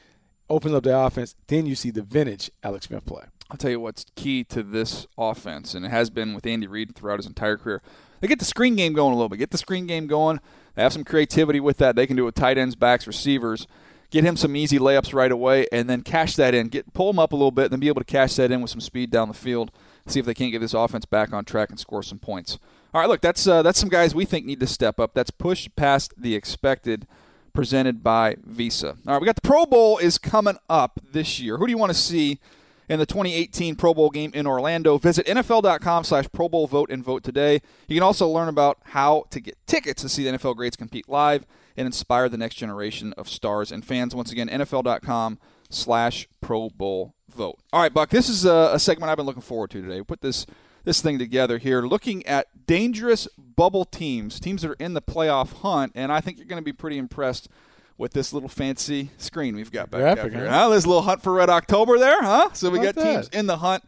[0.50, 3.26] opens up the offense, then you see the vintage Alex Smith play.
[3.52, 6.95] I'll tell you what's key to this offense, and it has been with Andy Reid
[6.95, 7.84] throughout his entire career.
[8.19, 9.38] They get the screen game going a little bit.
[9.38, 10.39] Get the screen game going.
[10.76, 11.96] They have some creativity with that.
[11.96, 13.68] They can do it with tight ends, backs, receivers.
[14.12, 16.68] Get him some easy layups right away, and then cash that in.
[16.68, 18.62] Get pull him up a little bit, and then be able to cash that in
[18.62, 19.72] with some speed down the field.
[20.08, 22.60] See if they can't get this offense back on track and score some points.
[22.94, 25.14] All right, look, that's uh, that's some guys we think need to step up.
[25.16, 27.08] That's push past the expected
[27.54, 28.98] presented by Visa.
[29.08, 31.58] All right, we got the Pro Bowl is coming up this year.
[31.58, 32.40] Who do you want to see
[32.89, 34.98] in the 2018 Pro Bowl game in Orlando?
[34.98, 37.62] Visit NFL.com slash Pro Bowl vote and vote today.
[37.88, 41.10] You can also learn about how to get tickets to see the NFL greats compete
[41.10, 41.45] live
[41.78, 44.15] and inspire the next generation of stars and fans.
[44.15, 47.60] Once again, NFL.com slash Pro Bowl vote.
[47.74, 49.98] All right, Buck, this is a, a segment I've been looking forward to today.
[49.98, 50.45] We put this
[50.84, 55.52] this thing together here, looking at dangerous bubble teams, teams that are in the playoff
[55.62, 57.50] hunt, and I think you're going to be pretty impressed
[57.98, 60.50] with this little fancy screen we've got back Graphic, up here.
[60.50, 60.70] huh?
[60.70, 62.50] There's a little hunt for Red October there, huh?
[62.54, 63.84] So we Like got teams in the hunt.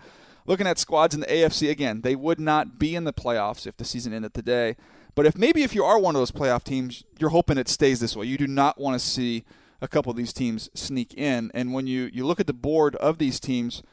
[0.46, 3.76] Looking at squads in the AFC again, they would not be in the playoffs if
[3.76, 4.78] the season ended today.
[5.14, 8.00] But if maybe if you are one of those playoff teams, you're hoping it stays
[8.00, 8.28] this way.
[8.28, 9.44] You do not want to see
[9.82, 11.52] a couple of these teams sneak in.
[11.54, 13.84] And when you, you look at the board of these teams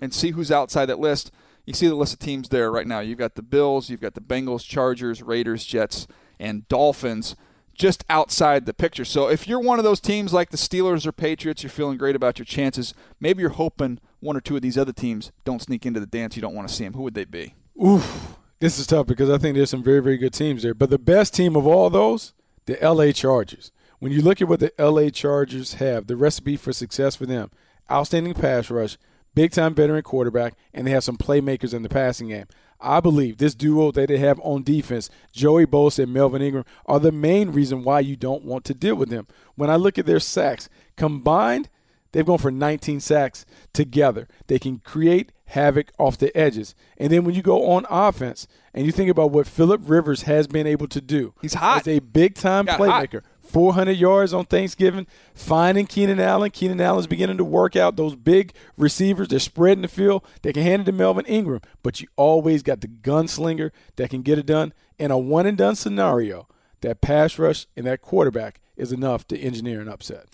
[0.00, 1.32] and see who's outside that list,
[1.66, 3.00] you see the list of teams there right now.
[3.00, 6.06] You've got the Bills, you've got the Bengals, Chargers, Raiders, Jets,
[6.38, 7.34] and Dolphins
[7.74, 9.04] just outside the picture.
[9.04, 12.16] So if you're one of those teams like the Steelers or Patriots, you're feeling great
[12.16, 12.94] about your chances.
[13.20, 16.36] Maybe you're hoping one or two of these other teams don't sneak into the dance.
[16.36, 16.94] You don't want to see them.
[16.94, 17.54] Who would they be?
[17.84, 18.36] Oof.
[18.60, 20.74] This is tough because I think there's some very, very good teams there.
[20.74, 22.32] But the best team of all those,
[22.66, 23.72] the LA Chargers.
[23.98, 27.50] When you look at what the LA Chargers have, the recipe for success for them,
[27.90, 28.96] outstanding pass rush,
[29.34, 32.46] big time veteran quarterback, and they have some playmakers in the passing game.
[32.80, 37.00] I believe this duo that they have on defense, Joey Bosa and Melvin Ingram, are
[37.00, 39.26] the main reason why you don't want to deal with them.
[39.54, 41.68] When I look at their sacks combined,
[42.12, 44.28] they've gone for 19 sacks together.
[44.46, 46.74] They can create havoc off the edges.
[46.98, 50.46] And then when you go on offense and you think about what Philip Rivers has
[50.46, 51.82] been able to do, He's hot.
[51.82, 53.22] as a big time playmaker.
[53.22, 53.24] hot.
[53.54, 53.64] Playmaker.
[53.64, 56.50] 400 yards on Thanksgiving, finding Keenan Allen.
[56.50, 59.28] Keenan Allen's beginning to work out those big receivers.
[59.28, 60.24] They're spreading the field.
[60.42, 64.22] They can hand it to Melvin Ingram, but you always got the gunslinger that can
[64.22, 64.72] get it done.
[64.98, 66.46] In a one and done scenario,
[66.80, 70.26] that pass rush and that quarterback is enough to engineer an upset.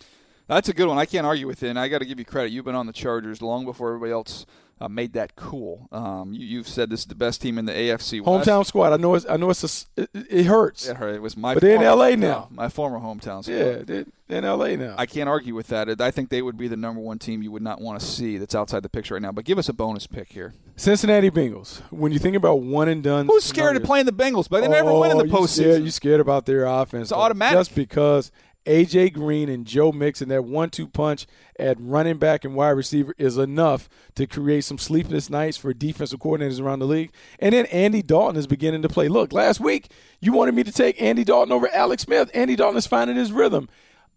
[0.49, 0.99] That's a good one.
[0.99, 1.69] I can't argue with it.
[1.69, 2.51] And I got to give you credit.
[2.51, 4.47] You've been on the Chargers long before everybody else
[4.81, 5.89] uh, made that cool.
[5.93, 8.21] Um, you, you've said this is the best team in the AFC.
[8.25, 8.49] West.
[8.49, 8.93] Hometown squad.
[8.93, 9.27] I know it's.
[9.29, 9.87] I know it's.
[9.97, 10.89] A, it, it hurts.
[10.89, 11.15] It, hurt.
[11.15, 11.55] it was my.
[11.55, 12.49] But they're in LA now.
[12.51, 13.43] My former hometown.
[13.43, 13.55] squad.
[13.55, 14.95] Yeah, they're, they're in LA now.
[14.97, 16.01] I can't argue with that.
[16.01, 18.39] I think they would be the number one team you would not want to see
[18.39, 19.33] that's outside the picture right now.
[19.33, 20.55] But give us a bonus pick here.
[20.77, 21.81] Cincinnati Bengals.
[21.91, 24.49] When you think about one and done, Who's scared of playing the Bengals?
[24.49, 27.05] But they never win in the Oh, you scared, you scared about their offense.
[27.05, 27.59] It's automatic.
[27.59, 28.33] Just because
[28.67, 29.11] A.J.
[29.11, 31.27] Green and Joe Mixon, that one-two punch
[31.59, 36.21] at running back and wide receiver is enough to create some sleepless nights for defensive
[36.21, 37.13] coordinators around the league.
[37.39, 39.09] And then Andy Dalton is beginning to play.
[39.09, 42.31] Look, last week you wanted me to take Andy Dalton over Alex Smith.
[42.35, 43.69] Andy Dalton is finding his rhythm.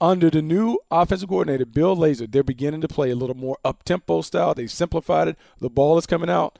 [0.02, 4.22] Under the new offensive coordinator, Bill Lazor, they're beginning to play a little more up-tempo
[4.22, 4.54] style.
[4.54, 5.38] They've simplified it.
[5.60, 6.60] The ball is coming out.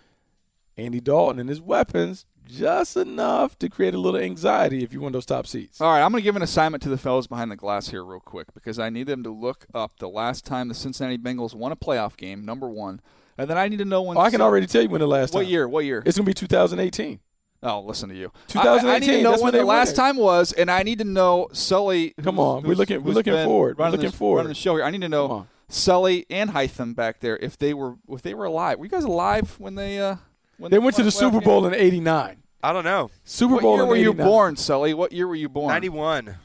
[0.78, 2.26] Andy Dalton and his weapons
[2.58, 5.82] just enough to create a little anxiety if you want those top seats.
[5.82, 8.04] All right, I'm going to give an assignment to the fellows behind the glass here,
[8.04, 11.54] real quick, because I need them to look up the last time the Cincinnati Bengals
[11.56, 13.02] won a playoff game, number one,
[13.38, 14.18] and then I need to know when.
[14.18, 15.50] Oh, I can already tell you when the last What time.
[15.50, 15.68] year?
[15.68, 16.04] What year?
[16.06, 17.20] It's going to be 2018.
[17.66, 18.30] Oh, listen to you.
[18.50, 19.96] 2018, I, I need to know when when the last went.
[19.98, 22.14] time was, and I need to know Sully.
[22.22, 23.78] Come on, we're looking- we're looking forward.
[23.78, 24.38] We're looking this- forward.
[24.40, 24.84] Running the show here.
[24.86, 25.48] I need to know.
[25.70, 28.78] Sully and Hytham back there if they were if they were alive.
[28.78, 30.18] Were you guys alive when they uh
[30.58, 31.46] when They went to the Super game?
[31.48, 32.43] Bowl in '89.
[32.64, 33.12] I don't know.
[33.26, 34.94] Super What Bowl year in were you born, Sully?
[34.94, 35.68] What year were you born?
[35.68, 36.36] 91.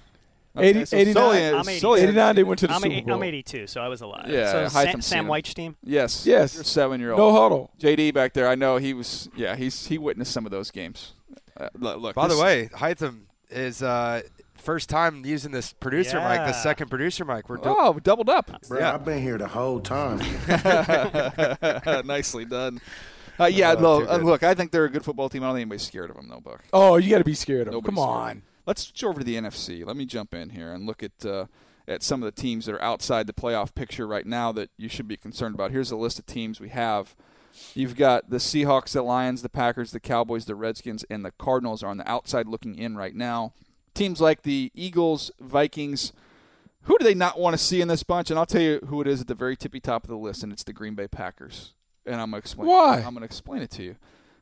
[0.56, 1.14] Okay, 80 so 89.
[1.14, 2.02] Sully, I'm 80.
[2.08, 3.14] 89, they went to the I'm, Super eight- Bowl.
[3.14, 4.26] I'm 82, so I was alive.
[4.28, 5.26] Yeah, so Hytham's Sam, seen Sam.
[5.28, 5.76] White's team.
[5.84, 6.26] Yes.
[6.26, 6.54] Yes.
[6.56, 7.18] Your seven year old.
[7.20, 7.70] No huddle.
[7.78, 8.48] JD back there.
[8.48, 9.28] I know he was.
[9.36, 11.12] Yeah, he's he witnessed some of those games.
[11.56, 14.22] Uh, look, look, By the way, Hytham is uh,
[14.56, 17.48] first time using this producer mic, the second producer mic.
[17.48, 18.50] We're do- Oh, doubled up.
[18.68, 18.94] Bro, Yeah.
[18.94, 20.18] I've been here the whole time.
[22.06, 22.80] Nicely done.
[23.40, 25.42] Uh, yeah, no, uh, look, I think they're a good football team.
[25.42, 26.64] I don't think anybody's scared of them, though, Buck.
[26.72, 27.74] Oh, you got to be scared of them.
[27.74, 28.18] Nobody's Come scared.
[28.18, 28.42] on.
[28.66, 29.86] Let's switch over to the NFC.
[29.86, 31.46] Let me jump in here and look at uh,
[31.86, 34.88] at some of the teams that are outside the playoff picture right now that you
[34.88, 35.70] should be concerned about.
[35.70, 37.14] Here's a list of teams we have.
[37.74, 41.82] You've got the Seahawks, the Lions, the Packers, the Cowboys, the Redskins, and the Cardinals
[41.82, 43.52] are on the outside looking in right now.
[43.94, 46.12] Teams like the Eagles, Vikings.
[46.82, 48.30] Who do they not want to see in this bunch?
[48.30, 50.42] And I'll tell you who it is at the very tippy top of the list,
[50.42, 51.72] and it's the Green Bay Packers.
[52.08, 52.68] And I'm gonna explain.
[52.68, 52.98] Why?
[52.98, 53.96] I'm gonna explain it to you.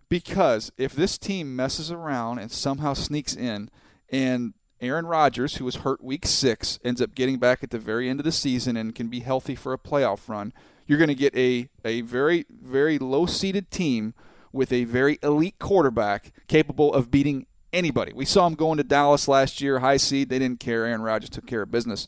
[0.09, 3.70] Because if this team messes around and somehow sneaks in,
[4.09, 8.09] and Aaron Rodgers, who was hurt week six, ends up getting back at the very
[8.09, 10.52] end of the season and can be healthy for a playoff run,
[10.87, 14.14] you're going to get a, a very, very low seeded team
[14.52, 18.12] with a very elite quarterback capable of beating anybody.
[18.14, 20.29] We saw him going to Dallas last year, high seed.
[20.29, 20.85] They didn't care.
[20.85, 22.07] Aaron Rodgers took care of business.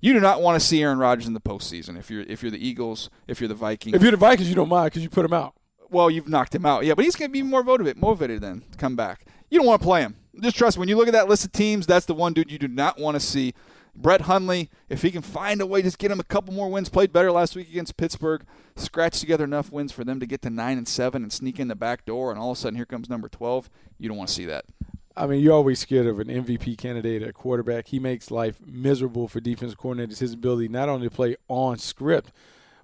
[0.00, 2.50] You do not want to see Aaron Rodgers in the postseason if you're if you're
[2.50, 3.96] the Eagles, if you're the Vikings.
[3.96, 5.54] If you're the Vikings, you don't mind because you put him out.
[5.88, 6.84] Well, you've knocked him out.
[6.84, 9.24] Yeah, but he's going to be more motivated, motivated then to come back.
[9.50, 10.16] You don't want to play him.
[10.40, 10.80] Just trust me.
[10.80, 12.98] When you look at that list of teams, that's the one dude you do not
[12.98, 13.54] want to see.
[13.94, 16.88] Brett Hundley, if he can find a way, just get him a couple more wins.
[16.88, 18.44] Played better last week against Pittsburgh.
[18.74, 21.68] Scratch together enough wins for them to get to nine and seven and sneak in
[21.68, 22.30] the back door.
[22.30, 23.70] And all of a sudden, here comes number twelve.
[23.98, 24.66] You don't want to see that.
[25.16, 27.88] I mean, you're always scared of an MVP candidate at quarterback.
[27.88, 30.18] He makes life miserable for defense coordinators.
[30.18, 32.32] His ability not only to play on script,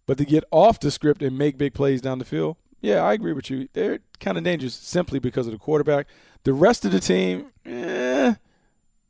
[0.06, 2.56] but to get off the script and make big plays down the field.
[2.80, 3.68] Yeah, I agree with you.
[3.74, 6.08] They're kind of dangerous simply because of the quarterback.
[6.44, 8.34] The rest of the team, eh.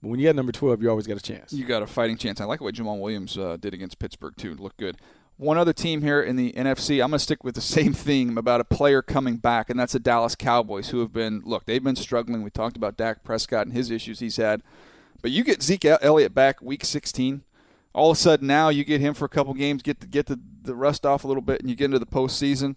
[0.02, 1.52] But when you got number 12, you always got a chance.
[1.52, 2.40] You got a fighting chance.
[2.40, 4.54] I like what Jamaal Williams uh, did against Pittsburgh too.
[4.54, 4.98] Look good.
[5.42, 7.02] One other team here in the NFC.
[7.02, 9.92] I'm going to stick with the same theme about a player coming back, and that's
[9.92, 11.66] the Dallas Cowboys, who have been look.
[11.66, 12.44] They've been struggling.
[12.44, 14.62] We talked about Dak Prescott and his issues he's had,
[15.20, 17.42] but you get Zeke Elliott back week 16.
[17.92, 20.26] All of a sudden now you get him for a couple games, get the, get
[20.26, 22.76] the, the rust off a little bit, and you get into the postseason.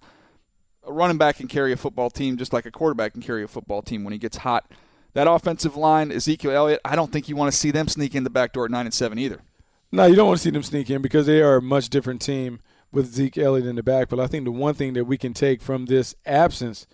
[0.87, 3.47] A running back can carry a football team just like a quarterback can carry a
[3.47, 4.71] football team when he gets hot.
[5.13, 8.23] That offensive line, Ezekiel Elliott, I don't think you want to see them sneak in
[8.23, 9.41] the back door at nine and seven either.
[9.95, 12.21] No, you don't want to see them sneak in because they are a much different
[12.21, 12.59] team
[12.91, 14.09] with Zeke Elliott in the back.
[14.09, 16.85] But I think the one thing that we can take from this absence,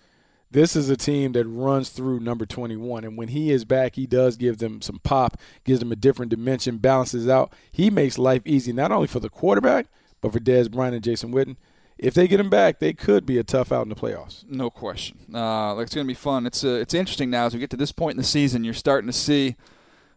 [0.52, 3.02] this is a team that runs through number 21.
[3.02, 6.30] And when he is back, he does give them some pop, gives them a different
[6.30, 7.52] dimension, balances out.
[7.72, 9.88] He makes life easy, not only for the quarterback,
[10.20, 11.56] but for Dez Bryant and Jason Witten.
[11.98, 14.44] If they get him back, they could be a tough out in the playoffs.
[14.48, 15.34] No question.
[15.34, 16.46] Uh, it's going to be fun.
[16.46, 18.62] It's uh, it's interesting now as we get to this point in the season.
[18.62, 19.56] You're starting to see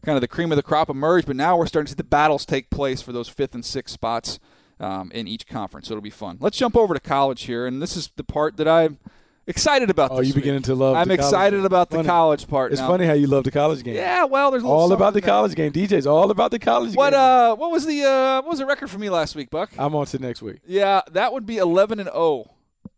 [0.06, 2.04] kind of the cream of the crop emerge, but now we're starting to see the
[2.04, 4.40] battles take place for those fifth and sixth spots
[4.80, 5.88] um, in each conference.
[5.88, 6.38] So it'll be fun.
[6.40, 9.00] Let's jump over to college here, and this is the part that I'm
[9.48, 10.12] excited about.
[10.12, 10.36] Oh, you week.
[10.36, 11.66] beginning to love I'm the excited game.
[11.66, 12.08] about the Funny.
[12.08, 12.72] college part.
[12.72, 12.88] It's now.
[12.88, 13.96] funny how you love the college game.
[13.96, 15.30] Yeah, well, there's all about the there.
[15.30, 15.72] college game.
[15.72, 17.20] DJ's all about the college What game.
[17.20, 19.72] uh, what was the uh, what was the record for me last week, Buck?
[19.78, 20.58] I'm on to next week.
[20.66, 22.52] Yeah, that would be 11 and 0.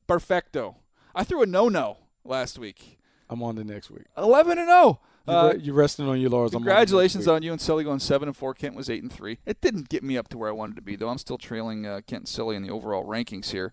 [0.07, 0.77] Perfecto.
[1.15, 2.99] I threw a no-no last week.
[3.29, 4.05] I'm on to next week.
[4.17, 4.99] 11 and 0.
[5.27, 6.53] You Uh, re- you're resting on your laurels.
[6.53, 8.53] I'm on to next Congratulations on you and Sully going seven and four.
[8.53, 9.39] Kent was eight and three.
[9.45, 11.09] It didn't get me up to where I wanted to be, though.
[11.09, 13.71] I'm still trailing uh, Kent and Sully in the overall rankings here.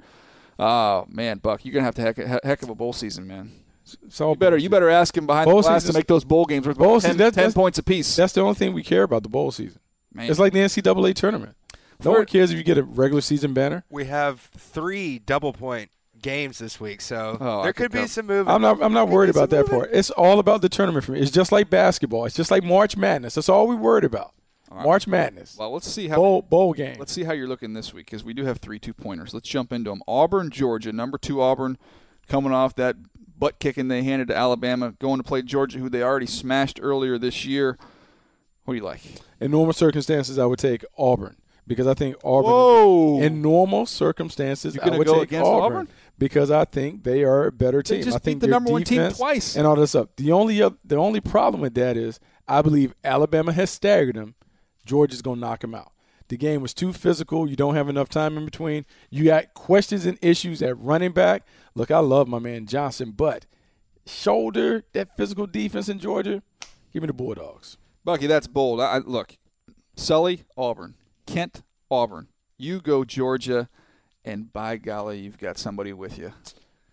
[0.59, 3.53] Oh man, Buck, you're gonna have to heck, heck of a bowl season, man.
[4.09, 6.47] So You better you better ask him behind Bowl the glass to make those bowl
[6.47, 8.17] games worth Bowl about 10, season, that- 10 that's- points apiece.
[8.17, 9.81] That's the only thing we care about the bowl season.
[10.13, 10.31] Man.
[10.31, 11.57] It's like the NCAA tournament.
[12.03, 13.85] No For- one cares if you get a regular season banner.
[13.91, 15.91] We have three double point
[16.25, 18.53] games this week, so Oh, there could could be go- some movement.
[18.55, 18.83] I'm not.
[18.83, 19.83] I'm not worried about that movement.
[19.85, 19.91] part.
[19.97, 21.21] It's all about the tournament for me.
[21.21, 22.25] It's just like basketball.
[22.25, 23.37] It's just like March Madness.
[23.37, 24.33] That's all we worried about.
[24.73, 25.57] March Madness.
[25.57, 26.97] Well, let's see how Bowl bowl game.
[26.99, 29.33] Let's see how you're looking this week because we do have three two pointers.
[29.33, 30.03] Let's jump into them.
[30.09, 31.79] Auburn, Georgia, number two Auburn,
[32.29, 32.97] coming off that
[33.39, 37.19] butt kicking they handed to Alabama, going to play Georgia, who they already smashed earlier
[37.19, 37.79] this year.
[38.65, 39.01] What do you like?
[39.41, 41.37] In normal circumstances, I would take Auburn
[41.69, 42.51] because I think Auburn.
[42.51, 43.21] Whoa!
[43.21, 45.89] In normal circumstances, You're I gonna would go take against Auburn, Auburn?
[46.19, 48.05] Because I think they are a better They team.
[48.05, 49.57] just I think beat the number one team twice.
[49.57, 50.09] and all this stuff.
[50.17, 54.35] The only oth- the only problem with that is I believe Alabama has staggered them.
[54.87, 55.93] Georgia's gonna knock them out.
[56.29, 57.49] The game was too physical.
[57.49, 58.87] You don't have enough time in between.
[59.11, 61.47] You got questions and issues at running back.
[61.75, 63.45] Look, I love my man Johnson, but
[64.07, 66.43] shoulder, that physical defense in Georgia,
[66.93, 67.77] give me the Bulldogs.
[68.05, 68.81] Bucky, that's bold.
[68.81, 69.37] I, I, look,
[69.97, 70.95] Sully, Auburn,
[71.27, 72.29] Kent, Auburn.
[72.59, 73.69] You go Georgia,
[74.25, 76.33] and by golly, you've got somebody with you.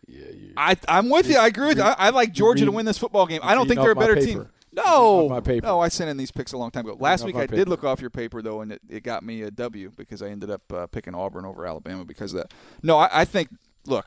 [0.07, 0.53] Yeah, you.
[0.57, 1.37] I, I'm with you.
[1.37, 1.83] I agree with you.
[1.83, 3.39] I, I like Georgia to win this football game.
[3.43, 4.25] I don't think they're a better paper.
[4.25, 4.49] team.
[4.73, 5.65] No, my paper.
[5.65, 6.95] no, I sent in these picks a long time ago.
[6.99, 9.51] Last week I did look off your paper though, and it, it got me a
[9.51, 12.53] W because I ended up uh, picking Auburn over Alabama because of that.
[12.81, 13.49] No, I, I think
[13.85, 14.05] look,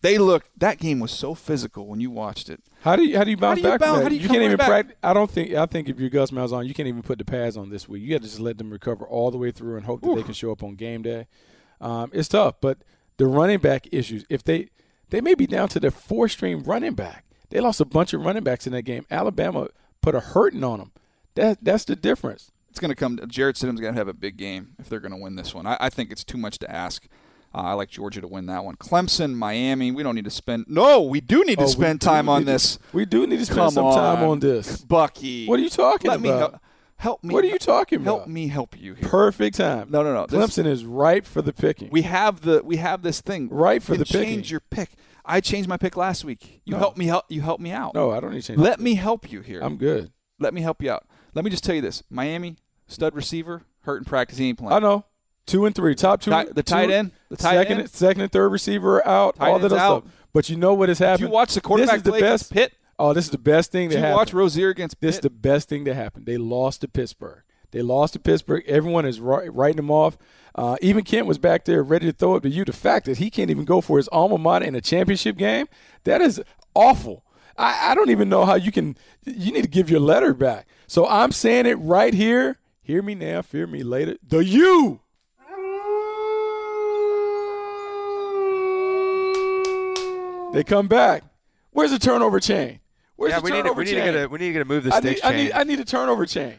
[0.00, 2.62] they look that game was so physical when you watched it.
[2.80, 4.44] How do you how do you bounce back bounce- from how do you come can't
[4.44, 4.68] even back?
[4.68, 4.96] practice.
[5.02, 5.52] I don't think.
[5.52, 8.02] I think if you're Gus Malzahn, you can't even put the pads on this week.
[8.02, 10.22] You got to just let them recover all the way through and hope that they
[10.22, 11.26] can show up on game day.
[11.80, 12.78] Um, it's tough, but
[13.18, 14.24] the running back issues.
[14.28, 14.68] If they
[15.10, 17.24] they may be down to their four string running back.
[17.50, 19.06] They lost a bunch of running backs in that game.
[19.10, 19.68] Alabama
[20.02, 20.92] put a hurting on them.
[21.36, 22.50] That that's the difference.
[22.70, 23.18] It's going to come.
[23.28, 25.66] Jarrett Stidham's going to have a big game if they're going to win this one.
[25.66, 27.06] I, I think it's too much to ask.
[27.54, 28.74] Uh, I like Georgia to win that one.
[28.76, 29.92] Clemson, Miami.
[29.92, 30.66] We don't need to spend.
[30.68, 32.78] No, we do need to Oh, spend time on to- this.
[32.92, 34.30] we do need to spend Come some time on.
[34.30, 34.78] on this.
[34.84, 35.46] Bucky.
[35.46, 36.60] What are you talking Let me about?
[36.96, 37.34] Help, me.
[37.34, 38.18] What are you talking help about?
[38.24, 39.08] Help me help you here.
[39.08, 39.88] Perfect time.
[39.90, 40.26] No, no, no.
[40.26, 41.88] This- Clemson is ripe for the picking.
[41.90, 44.22] we have the we have this thing Right for the picking.
[44.22, 44.90] change your pick.
[45.24, 46.60] I changed my pick last week.
[46.64, 46.78] You No.
[46.78, 47.94] help me help you help me out.
[47.94, 48.58] no, I don't need to change.
[48.60, 49.60] Let me help you here.
[49.60, 50.10] I'm good.
[50.38, 51.04] Let me help you out.
[51.34, 52.56] Let me just tell you this: Miami
[52.86, 54.38] stud receiver hurt in practice.
[54.38, 54.72] He ain't playing.
[54.72, 55.04] I know.
[55.46, 56.30] Two and three, top two.
[56.30, 57.90] The tight two- end, the tight second, end.
[57.90, 59.36] second and third receiver are out.
[59.36, 60.02] Tight all that out.
[60.02, 60.12] stuff.
[60.32, 61.20] But you know what has happened?
[61.20, 62.52] Did you watch the quarterback This is the play best.
[62.52, 62.72] Pitt?
[62.98, 64.16] Oh, this is the best thing Did that happened.
[64.16, 66.26] watch Rosier against This is the best thing that happened.
[66.26, 67.42] They lost to Pittsburgh.
[67.72, 68.64] They lost to Pittsburgh.
[68.66, 70.16] Everyone is writing them off.
[70.54, 72.64] Uh, even Kent was back there ready to throw it to you.
[72.64, 75.66] The fact that he can't even go for his alma mater in a championship game,
[76.04, 76.42] that is
[76.74, 77.22] awful.
[77.58, 78.96] I, I don't even know how you can.
[79.24, 80.66] You need to give your letter back.
[80.86, 82.58] So I'm saying it right here.
[82.80, 84.16] Hear me now, fear me later.
[84.26, 85.00] The U.
[90.52, 91.22] They come back.
[91.72, 92.80] Where's the turnover chain?
[93.16, 94.52] Where's yeah, the we need, to, turnover we, need to get a, we need to
[94.52, 96.54] get a move the I sticks need, I chain need, I need a turnover chain.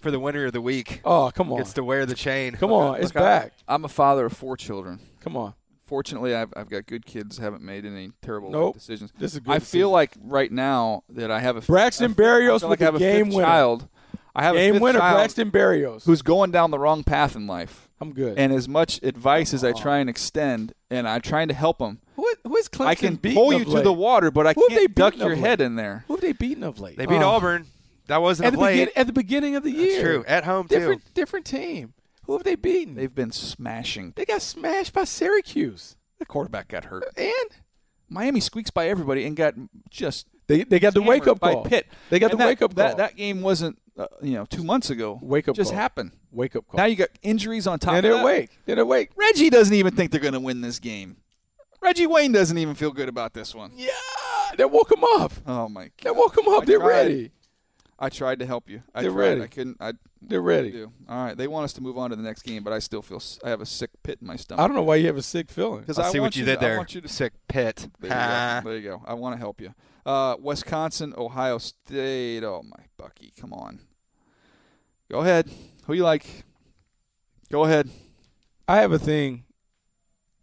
[0.00, 1.00] for the winner of the week.
[1.04, 1.58] Oh, come on.
[1.58, 2.54] Gets to wear the chain.
[2.54, 2.96] Come on.
[2.96, 3.52] It's Look, I- back.
[3.66, 5.00] I'm a father of four children.
[5.20, 5.54] Come on.
[5.86, 7.36] Fortunately, I've, I've got good kids.
[7.38, 8.74] Haven't made any terrible life Nope.
[8.74, 9.12] decisions.
[9.18, 9.80] This is a good I decision.
[9.80, 12.82] feel like right now that I have a Braxton I feel- Berrios feel with like
[12.82, 13.46] I have the a game fifth winner.
[13.48, 13.88] child.
[14.34, 16.04] I have a Game fifth winner, child Braxton Berrios.
[16.06, 17.90] who's going down the wrong path in life.
[18.00, 18.38] I'm good.
[18.38, 22.00] And as much advice as I try and extend, and I'm trying to help him,
[22.16, 23.84] who, who is Clemson I can beaten pull you to late?
[23.84, 26.04] the water, but I Who they can't duck your head in there.
[26.08, 26.96] Who have they beaten of late?
[26.96, 27.28] They beat Oh.
[27.30, 27.66] Auburn.
[28.08, 28.72] That wasn't at a the, play.
[28.80, 30.02] begin, at the beginning of the year.
[30.02, 30.24] true.
[30.26, 30.76] At home, too.
[30.78, 31.94] different, Different team.
[32.24, 32.94] Who have they beaten?
[32.94, 34.12] They've been smashing.
[34.16, 35.96] they got smashed by Syracuse.
[36.18, 37.04] The quarterback got hurt.
[37.16, 37.32] And
[38.08, 39.54] Miami squeaks by everybody and got
[39.90, 41.54] just they, they got the wake up by.
[41.64, 41.86] Pitt.
[42.10, 42.84] They got And the that, wake up call.
[42.84, 45.18] That, that game wasn't, uh, you know, two months ago.
[45.22, 45.78] Wake up just call.
[45.80, 46.12] happened.
[46.30, 46.78] wake up call.
[46.78, 48.22] Now you got injuries on top and of they're that.
[48.22, 48.50] awake.
[48.66, 49.10] They're awake.
[49.16, 51.16] Reggie doesn't even think they're going to win this game.
[51.82, 53.72] Reggie Wayne doesn't even feel good about this one.
[53.74, 53.90] Yeah,
[54.56, 55.32] they woke him up.
[55.46, 55.90] Oh my God.
[56.02, 56.62] They woke him up.
[56.62, 56.86] I They're tried.
[56.88, 57.30] ready.
[57.98, 58.82] I tried to help you.
[58.94, 59.18] I They're tried.
[59.20, 59.42] ready.
[59.42, 59.76] I couldn't.
[59.80, 60.70] I They're ready.
[60.72, 60.92] do.
[61.08, 61.36] All right.
[61.36, 63.50] They want us to move on to the next game, but I still feel I
[63.50, 64.62] have a sick pit in my stomach.
[64.62, 65.80] I don't know why you have a sick feeling.
[65.80, 66.76] Because I'll I see what you to- did I there.
[66.78, 67.88] want you to Sick pit.
[68.00, 68.60] There you, Ha.
[68.64, 68.70] go.
[68.70, 69.02] there you go.
[69.06, 69.72] I want to help you.
[70.04, 72.42] Uh, Wisconsin, Ohio State.
[72.42, 73.78] Oh my Bucky, come on.
[75.10, 75.48] Go ahead.
[75.86, 76.26] Who you like?
[77.52, 77.88] Go ahead.
[78.66, 79.44] I have a thing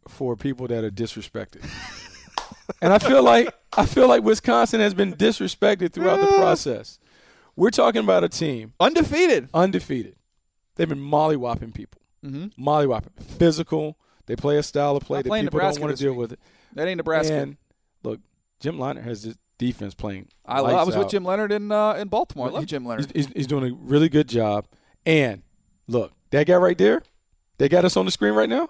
[0.10, 1.64] for people that are disrespected.
[2.82, 7.00] and I feel like I feel like Wisconsin has been disrespected throughout the process.
[7.56, 9.50] We're talking about a team Undefeated.
[9.54, 10.16] undefeated.
[10.76, 12.02] They've been mollywhopping people.
[12.26, 12.62] Mm-hmm.
[12.66, 13.22] Mollywhopping.
[13.38, 13.98] Physical.
[14.28, 16.20] They play a style of play that people Nebraska don't want to deal week.
[16.20, 16.40] with it.
[16.76, 17.34] That ain't Nebraska.
[17.34, 17.58] And
[18.04, 18.20] look,
[18.60, 20.28] Jim Leonhard has this defense playing.
[20.46, 21.10] I, lights I was with.
[21.10, 22.48] Jim Leonhard in uh, in Baltimore.
[22.48, 23.12] I love He- Jim Leonhard.
[23.14, 24.66] He's, he's doing a really good job.
[25.06, 25.42] And
[25.88, 27.02] look, that guy right there,
[27.58, 28.70] they got us on the screen right now.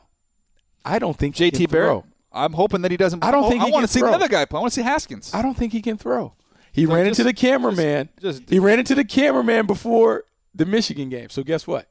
[0.85, 1.87] I don't think he can JT Barrett.
[1.89, 2.05] throw.
[2.31, 3.23] I'm hoping that he doesn't.
[3.23, 4.09] I don't oh, think I want to see throw.
[4.09, 4.57] the other guy play.
[4.57, 5.33] I want to see Haskins.
[5.33, 6.33] I don't think he can throw.
[6.71, 8.09] He So ran just- into the cameraman.
[8.21, 11.29] just- just- he ran into the cameraman before the Michigan game.
[11.29, 11.87] So guess what?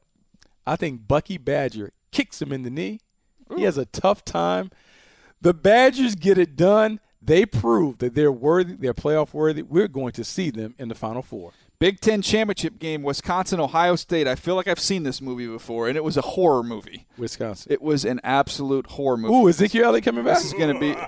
[0.65, 2.99] I think Bucky Badger kicks him in the knee.
[3.55, 4.69] He has a tough time.
[5.41, 6.99] The Badgers get it done.
[7.21, 8.75] They prove that they're worthy.
[8.75, 9.61] They're playoff worthy.
[9.63, 11.51] We're going to see them in the Final Four.
[11.79, 14.27] Big Ten championship game, Wisconsin, Ohio State.
[14.27, 17.07] I feel like I've seen this movie before, and it was a horror movie.
[17.17, 17.71] Wisconsin.
[17.71, 19.33] It was an absolute horror movie.
[19.33, 20.37] Ooh, Ezekiel Elliott coming back?
[20.37, 20.95] This is going to be.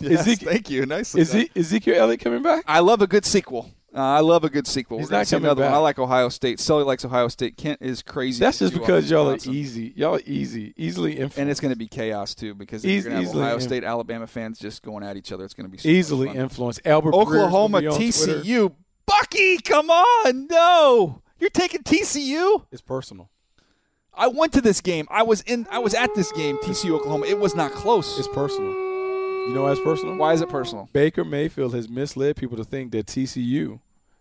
[0.00, 0.84] Yes, Ezek- thank you.
[0.86, 2.64] Nicely he, Ezekiel Elliott coming back?
[2.66, 3.70] I love a good sequel.
[3.94, 4.98] Uh, I love a good sequel.
[4.98, 5.70] He's We're not coming another one.
[5.70, 5.76] back.
[5.76, 6.58] I like Ohio State.
[6.60, 7.56] Sully likes Ohio State.
[7.56, 8.40] Kent is crazy.
[8.40, 9.92] That's just because y'all are easy.
[9.96, 11.38] Y'all are easy, easily influenced.
[11.38, 13.60] And it's going to be chaos too because Eas- you're going to have Ohio in-
[13.60, 15.44] State, Alabama fans just going at each other.
[15.44, 16.80] It's going to be so easily influenced.
[16.86, 18.40] Albert Oklahoma, be on Twitter.
[18.40, 18.74] TCU.
[19.20, 22.64] Bucky, come on, no, you're taking TCU.
[22.70, 23.28] It's personal.
[24.14, 25.06] I went to this game.
[25.10, 25.66] I was in.
[25.70, 26.58] I was at this game.
[26.58, 27.26] TCU, Oklahoma.
[27.26, 28.18] It was not close.
[28.18, 28.70] It's personal.
[28.72, 30.16] You know why it's personal?
[30.16, 30.88] Why is it personal?
[30.92, 33.80] Baker Mayfield has misled people to think that TCU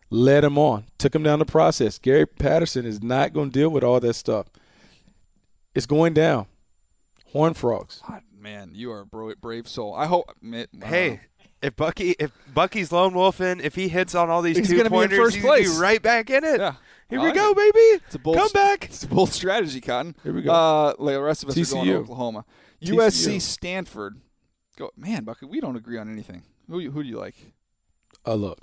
[0.10, 2.00] led him on, took him down the process.
[2.00, 4.48] Gary Patterson is not going to deal with all that stuff.
[5.76, 6.48] It's going down.
[7.28, 8.02] Horn frogs.
[8.08, 9.94] God, man, you are a brave soul.
[9.94, 10.36] I hope.
[10.42, 10.88] Man, wow.
[10.88, 11.20] Hey,
[11.62, 14.90] if Bucky, if Bucky's lone wolfing, if he hits on all these He's two gonna
[14.90, 15.74] be in pointers, first he's gonna place.
[15.76, 16.60] be right back in it.
[16.60, 16.74] Yeah.
[17.10, 17.58] Here I we like go, it.
[17.58, 18.04] baby.
[18.06, 18.86] It's a bold Come back.
[18.86, 20.16] It's a bold strategy, Cotton.
[20.24, 20.52] Here we go.
[20.52, 21.96] Uh, the rest of us are going to TCU.
[21.98, 22.46] Oklahoma.
[22.82, 22.96] TCU.
[22.96, 24.22] USC, Stanford.
[24.78, 25.46] Go, man, Bucky.
[25.46, 26.44] We don't agree on anything.
[26.70, 27.36] Who you, who do you like?
[28.26, 28.60] Uh, look,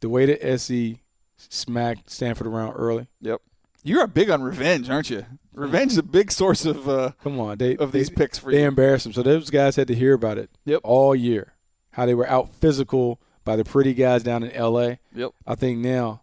[0.00, 1.00] the way that SC
[1.36, 3.08] smacked Stanford around early.
[3.20, 3.40] Yep.
[3.84, 5.26] You're big on revenge, aren't you?
[5.52, 8.52] Revenge is a big source of uh, Come on, they of they, these picks for
[8.52, 8.68] they you.
[8.68, 9.12] embarrassed them.
[9.12, 10.82] So those guys had to hear about it Yep.
[10.84, 11.54] all year.
[11.92, 14.98] How they were out physical by the pretty guys down in L.A.
[15.14, 15.32] Yep.
[15.46, 16.22] I think now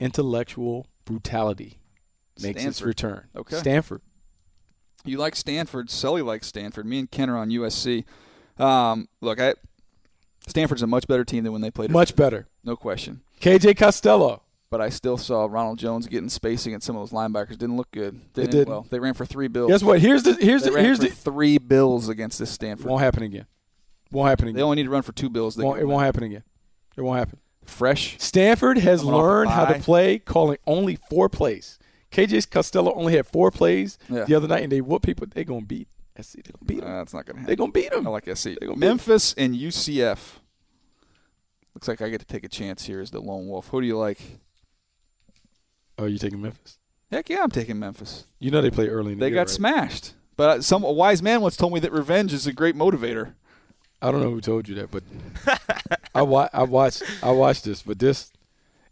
[0.00, 1.78] intellectual brutality
[2.40, 3.26] makes its return.
[3.36, 3.56] Okay.
[3.56, 4.02] Stanford.
[5.04, 5.90] You like Stanford.
[5.90, 6.86] Sully likes Stanford.
[6.86, 8.04] Me and Ken are on USC.
[8.58, 9.54] Um, look, I,
[10.46, 11.90] Stanford's a much better team than when they played.
[11.90, 12.48] Much better.
[12.64, 13.22] No question.
[13.40, 14.42] KJ Costello.
[14.70, 17.56] But I still saw Ronald Jones getting space against some of those linebackers.
[17.56, 18.20] Didn't look good.
[18.34, 18.68] They didn't, didn't.
[18.68, 19.70] Well, they ran for three bills.
[19.70, 19.98] Guess what?
[19.98, 22.86] Here's the here's They the ran here's the three bills against this Stanford.
[22.86, 23.46] won't happen again.
[24.10, 24.56] Won't happen again.
[24.56, 25.54] They only need to run for two bills.
[25.56, 26.42] They Won't, it won't happen again.
[26.96, 27.38] It won't happen.
[27.64, 28.16] Fresh.
[28.18, 31.78] Stanford has Coming off a learned how to play calling only four plays.
[32.10, 34.24] KJ Costello only had four plays Yeah.
[34.24, 35.26] the other night, and they what people.
[35.30, 35.88] They're gonna beat
[36.18, 36.36] SC.
[36.42, 36.90] They're gonna beat them.
[36.90, 37.46] Uh, that's not going to happen.
[37.46, 38.06] They're gonna beat them.
[38.06, 38.44] I like SC.
[38.58, 40.38] They gonna Memphis and UCF.
[41.74, 43.68] Looks like I get to take a chance here as the lone wolf.
[43.68, 44.18] Who do you like?
[45.98, 46.78] Oh, you taking Memphis?
[47.10, 48.26] Heck yeah, I'm taking Memphis.
[48.38, 49.50] You know they play early in the They year, got right?
[49.50, 50.14] smashed.
[50.36, 53.34] But some a wise man once told me that revenge is a great motivator.
[54.00, 55.02] I don't know who told you that, but
[56.14, 58.32] I wa- I watched I watched this, but this,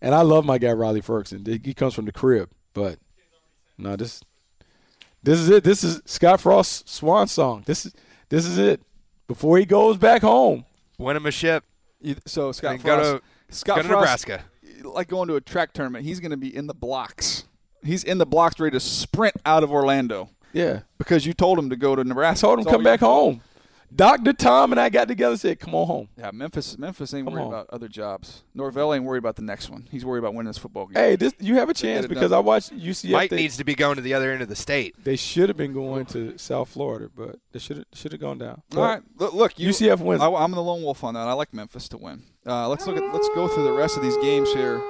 [0.01, 1.45] and I love my guy Riley Ferguson.
[1.47, 2.99] He comes from the crib, but
[3.79, 4.21] no, this
[5.23, 5.65] this is it.
[5.65, 7.63] This is Scott Frost's swan song.
[7.67, 7.95] This is
[8.29, 8.81] this is it.
[9.29, 10.65] Before he goes back home,
[10.99, 11.65] Win him a ship.
[12.01, 14.45] You- So Scott And go Frost, to- Scott go to Frost, Nebraska.
[14.85, 17.45] like going to a track tournament, he's going to be in the blocks.
[17.83, 20.81] He's in the blocks, ready to sprint out of Orlando yeah.
[20.99, 22.41] because you told him to go to I Nebraska.
[22.47, 23.43] told him That's come back told home.
[23.95, 26.77] Doctor Tom and I got together and said, "Come on home." Yeah, Memphis.
[26.77, 27.49] Memphis ain't Come worried on.
[27.49, 28.43] about other jobs.
[28.55, 29.87] Norvell ain't worried about the next one.
[29.91, 30.95] He's worried about winning this football game.
[30.95, 32.39] Hey, this you have a chance because done.
[32.39, 33.11] I watched UCF.
[33.13, 34.95] Mike they, needs to be going to the other end of the state.
[35.03, 38.39] they should have been going to South Florida, but they should have should have gone
[38.39, 38.63] down.
[38.75, 40.21] All right, look, look you, UCF wins.
[40.21, 41.29] I, am the lone wolf on that.
[41.29, 42.23] I like Memphis to win.
[42.47, 43.13] Uh, let's look at.
[43.13, 44.83] Let's go through the rest of these games here,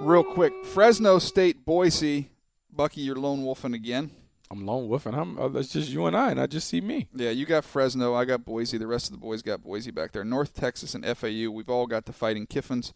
[0.00, 0.52] real quick.
[0.64, 2.30] Fresno State, Boise.
[2.72, 4.12] Bucky, you're lone wolfing again.
[4.50, 5.14] I'm lone wolfing.
[5.14, 5.38] I'm.
[5.38, 7.06] Uh, it's just you and I, and I just see me.
[7.14, 8.14] Yeah, you got Fresno.
[8.14, 8.78] I got Boise.
[8.78, 10.24] The rest of the boys got Boise back there.
[10.24, 11.50] North Texas and FAU.
[11.50, 12.92] We've all got the fighting Kiffins.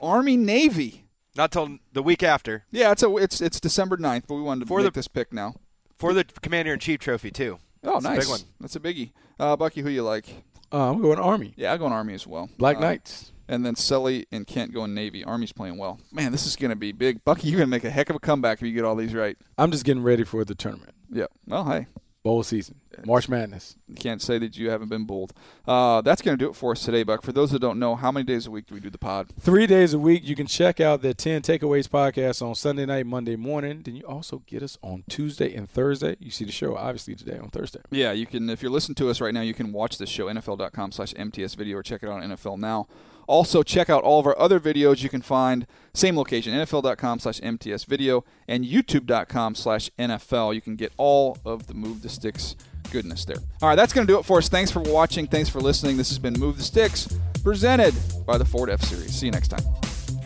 [0.00, 1.04] Army Navy.
[1.36, 4.60] Not till the week after Yeah, it's a it's it's December 9th, but we wanted
[4.60, 5.54] to For make the- this pick now.
[5.98, 7.58] for the Commander in Chief trophy too.
[7.82, 8.18] Oh, It's a nice.
[8.20, 8.40] big one.
[8.60, 9.10] That's a biggie.
[9.40, 10.26] Uh, Bucky, who you like?
[10.72, 11.52] Uh, I'm going Army.
[11.56, 12.48] Yeah, I go in Army as well.
[12.56, 13.32] Black Uh, Knights.
[13.48, 15.24] And then Sully and Kent going Navy.
[15.24, 16.00] Army's playing well.
[16.12, 17.24] Man, this is going to be big.
[17.24, 19.14] Bucky, you're going to make a heck of a comeback if you get all these
[19.14, 19.36] right.
[19.58, 20.94] I'm just getting ready for the tournament.
[21.10, 21.26] Yeah.
[21.46, 21.86] Well, hey,
[22.24, 22.80] Bowl season.
[23.04, 23.76] March Madness.
[23.86, 25.34] you can't say that you haven't been bold.
[25.66, 27.22] Uh, that's going to do it for us today, Buck.
[27.22, 29.28] For those that don't know, how many days a week do we do the pod?
[29.38, 30.26] Three days a week.
[30.26, 33.82] You can check out the 10 Takeaways podcast on Sunday night, Monday morning.
[33.84, 36.16] Then you also get us on Tuesday and Thursday.
[36.18, 37.80] You see the show, obviously, today on Thursday.
[37.90, 38.48] Yeah, you can.
[38.48, 41.54] If you're listening to us right now, you can watch this show NFL.com slash MTS
[41.56, 42.86] video or check it out on NFL Now.
[43.26, 45.02] Also, check out all of our other videos.
[45.02, 50.54] You can find same location NFL.com slash MTS video and YouTube.com slash NFL.
[50.54, 52.56] You can get all of the Move the Sticks
[52.90, 53.38] goodness there.
[53.60, 54.48] All right, that's going to do it for us.
[54.48, 55.26] Thanks for watching.
[55.26, 55.96] Thanks for listening.
[55.96, 57.08] This has been Move the Sticks,
[57.42, 57.94] presented
[58.26, 59.14] by the Ford F Series.
[59.14, 59.62] See you next time.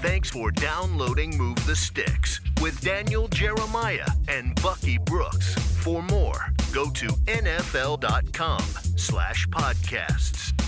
[0.01, 5.55] Thanks for downloading Move the Sticks with Daniel Jeremiah and Bucky Brooks.
[5.83, 8.63] For more, go to NFL.com
[8.97, 10.68] slash podcasts.